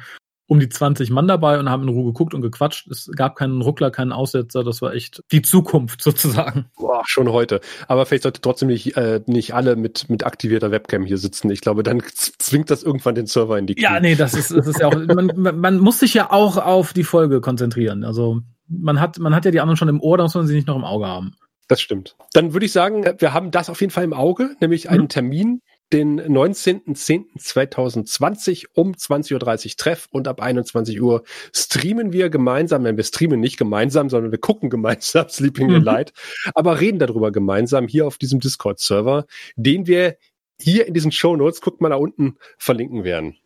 um 0.49 0.59
die 0.59 0.69
20 0.69 1.11
Mann 1.11 1.29
dabei 1.29 1.59
und 1.59 1.69
haben 1.69 1.83
in 1.83 1.91
Ruhe 1.91 2.07
geguckt 2.07 2.33
und 2.33 2.41
gequatscht. 2.41 2.91
Es 2.91 3.11
gab 3.15 3.37
keinen 3.37 3.61
Ruckler, 3.61 3.91
keinen 3.91 4.13
Aussetzer. 4.13 4.65
Das 4.65 4.81
war 4.81 4.95
echt 4.95 5.23
die 5.31 5.43
Zukunft 5.43 6.03
sozusagen. 6.03 6.67
Boah, 6.77 7.03
schon 7.07 7.31
heute. 7.31 7.61
Aber 7.87 8.07
vielleicht 8.07 8.23
sollte 8.23 8.41
trotzdem 8.41 8.69
nicht, 8.69 8.97
äh, 8.97 9.21
nicht 9.27 9.55
alle 9.55 9.77
mit, 9.77 10.09
mit 10.09 10.25
aktivierter 10.25 10.71
Webcam 10.71 11.05
hier 11.05 11.19
sitzen. 11.19 11.51
Ich 11.51 11.61
glaube, 11.61 11.83
dann 11.83 12.03
zwingt 12.15 12.71
das 12.71 12.83
irgendwann 12.83 13.15
den 13.15 13.27
Server 13.27 13.59
in 13.59 13.67
die 13.67 13.75
Knie. 13.75 13.85
Ja, 13.85 14.01
nee, 14.01 14.15
das 14.15 14.33
ist, 14.33 14.51
das 14.51 14.67
ist 14.67 14.81
ja 14.81 14.89
auch, 14.89 14.97
man, 15.15 15.61
man 15.61 15.79
muss 15.79 16.01
sich 16.01 16.15
ja 16.15 16.33
auch 16.33 16.57
auf 16.57 16.95
die 16.95 17.05
Folge 17.05 17.43
konzentrieren. 17.43 18.03
Also 18.03 18.41
man 18.69 19.01
hat, 19.01 19.19
man 19.19 19.35
hat 19.35 19.45
ja 19.45 19.51
die 19.51 19.61
anderen 19.61 19.77
schon 19.77 19.89
im 19.89 20.01
Ohr, 20.01 20.17
da 20.17 20.25
muss 20.25 20.35
man 20.35 20.47
sie 20.47 20.55
nicht 20.55 20.67
noch 20.67 20.77
im 20.77 20.85
Auge 20.85 21.07
haben. 21.07 21.35
Das 21.69 21.83
stimmt. 21.83 22.17
Dann 22.33 22.55
würde 22.55 22.65
ich 22.65 22.73
sagen, 22.73 23.05
wir 23.19 23.35
haben 23.35 23.51
das 23.51 23.69
auf 23.69 23.83
jeden 23.83 23.91
Fall 23.91 24.05
im 24.05 24.15
Auge, 24.15 24.57
nämlich 24.61 24.89
einen 24.89 25.03
mhm. 25.03 25.09
Termin, 25.09 25.63
den 25.92 26.20
19.10.2020 26.20 28.66
um 28.74 28.92
20.30 28.92 29.35
Uhr 29.35 29.40
Treff 29.77 30.07
und 30.11 30.29
ab 30.29 30.40
21 30.40 31.01
Uhr 31.01 31.24
streamen 31.55 32.12
wir 32.12 32.31
gemeinsam, 32.31 32.85
wenn 32.85 32.96
wir 32.96 33.05
streamen 33.05 33.40
nicht 33.40 33.57
gemeinsam, 33.57 34.11
sondern 34.11 34.31
wir 34.31 34.38
gucken 34.38 34.70
gemeinsam 34.70 35.29
Sleeping 35.31 35.70
in 35.70 35.79
mhm. 35.79 35.85
Light, 35.85 36.12
aber 36.55 36.81
reden 36.81 36.98
darüber 36.98 37.33
gemeinsam 37.33 37.88
hier 37.88 38.07
auf 38.07 38.18
diesem 38.18 38.40
Discord-Server, 38.40 39.24
den 39.57 39.87
wir 39.87 40.16
hier 40.61 40.87
in 40.87 40.94
diesen 40.94 41.12
Show 41.12 41.37
Notes, 41.37 41.61
guckt 41.61 41.81
mal 41.81 41.90
da 41.90 41.96
unten, 41.96 42.37
verlinken 42.59 43.05
werden. 43.05 43.37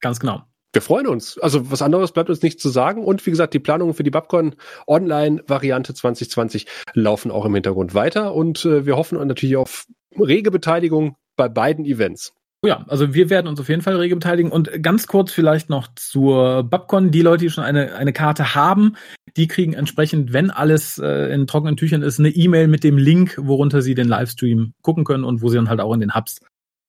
Ganz 0.00 0.20
genau 0.20 0.44
wir 0.74 0.82
freuen 0.82 1.06
uns. 1.06 1.38
Also 1.38 1.70
was 1.70 1.82
anderes 1.82 2.12
bleibt 2.12 2.30
uns 2.30 2.42
nicht 2.42 2.60
zu 2.60 2.68
sagen. 2.68 3.04
Und 3.04 3.24
wie 3.24 3.30
gesagt, 3.30 3.54
die 3.54 3.60
Planungen 3.60 3.94
für 3.94 4.02
die 4.02 4.10
Babcon 4.10 4.56
Online-Variante 4.86 5.94
2020 5.94 6.66
laufen 6.94 7.30
auch 7.30 7.44
im 7.44 7.54
Hintergrund 7.54 7.94
weiter. 7.94 8.34
Und 8.34 8.64
äh, 8.64 8.84
wir 8.84 8.96
hoffen 8.96 9.24
natürlich 9.26 9.56
auf 9.56 9.86
rege 10.18 10.50
Beteiligung 10.50 11.16
bei 11.36 11.48
beiden 11.48 11.84
Events. 11.84 12.32
Oh 12.62 12.66
ja, 12.66 12.82
also 12.88 13.12
wir 13.12 13.28
werden 13.28 13.46
uns 13.46 13.60
auf 13.60 13.68
jeden 13.68 13.82
Fall 13.82 13.96
rege 13.96 14.16
beteiligen. 14.16 14.50
Und 14.50 14.82
ganz 14.82 15.06
kurz 15.06 15.32
vielleicht 15.32 15.68
noch 15.68 15.88
zur 15.96 16.62
Babcon. 16.62 17.10
Die 17.10 17.20
Leute, 17.20 17.44
die 17.44 17.50
schon 17.50 17.62
eine, 17.62 17.94
eine 17.94 18.14
Karte 18.14 18.54
haben, 18.54 18.96
die 19.36 19.48
kriegen 19.48 19.74
entsprechend, 19.74 20.32
wenn 20.32 20.50
alles 20.50 20.96
äh, 20.96 21.30
in 21.34 21.46
trockenen 21.46 21.76
Tüchern 21.76 22.00
ist, 22.00 22.18
eine 22.18 22.30
E-Mail 22.30 22.68
mit 22.68 22.82
dem 22.82 22.96
Link, 22.96 23.36
worunter 23.36 23.82
sie 23.82 23.94
den 23.94 24.08
Livestream 24.08 24.72
gucken 24.80 25.04
können 25.04 25.24
und 25.24 25.42
wo 25.42 25.50
sie 25.50 25.56
dann 25.56 25.68
halt 25.68 25.80
auch 25.80 25.92
in 25.92 26.00
den 26.00 26.14
Hubs 26.14 26.38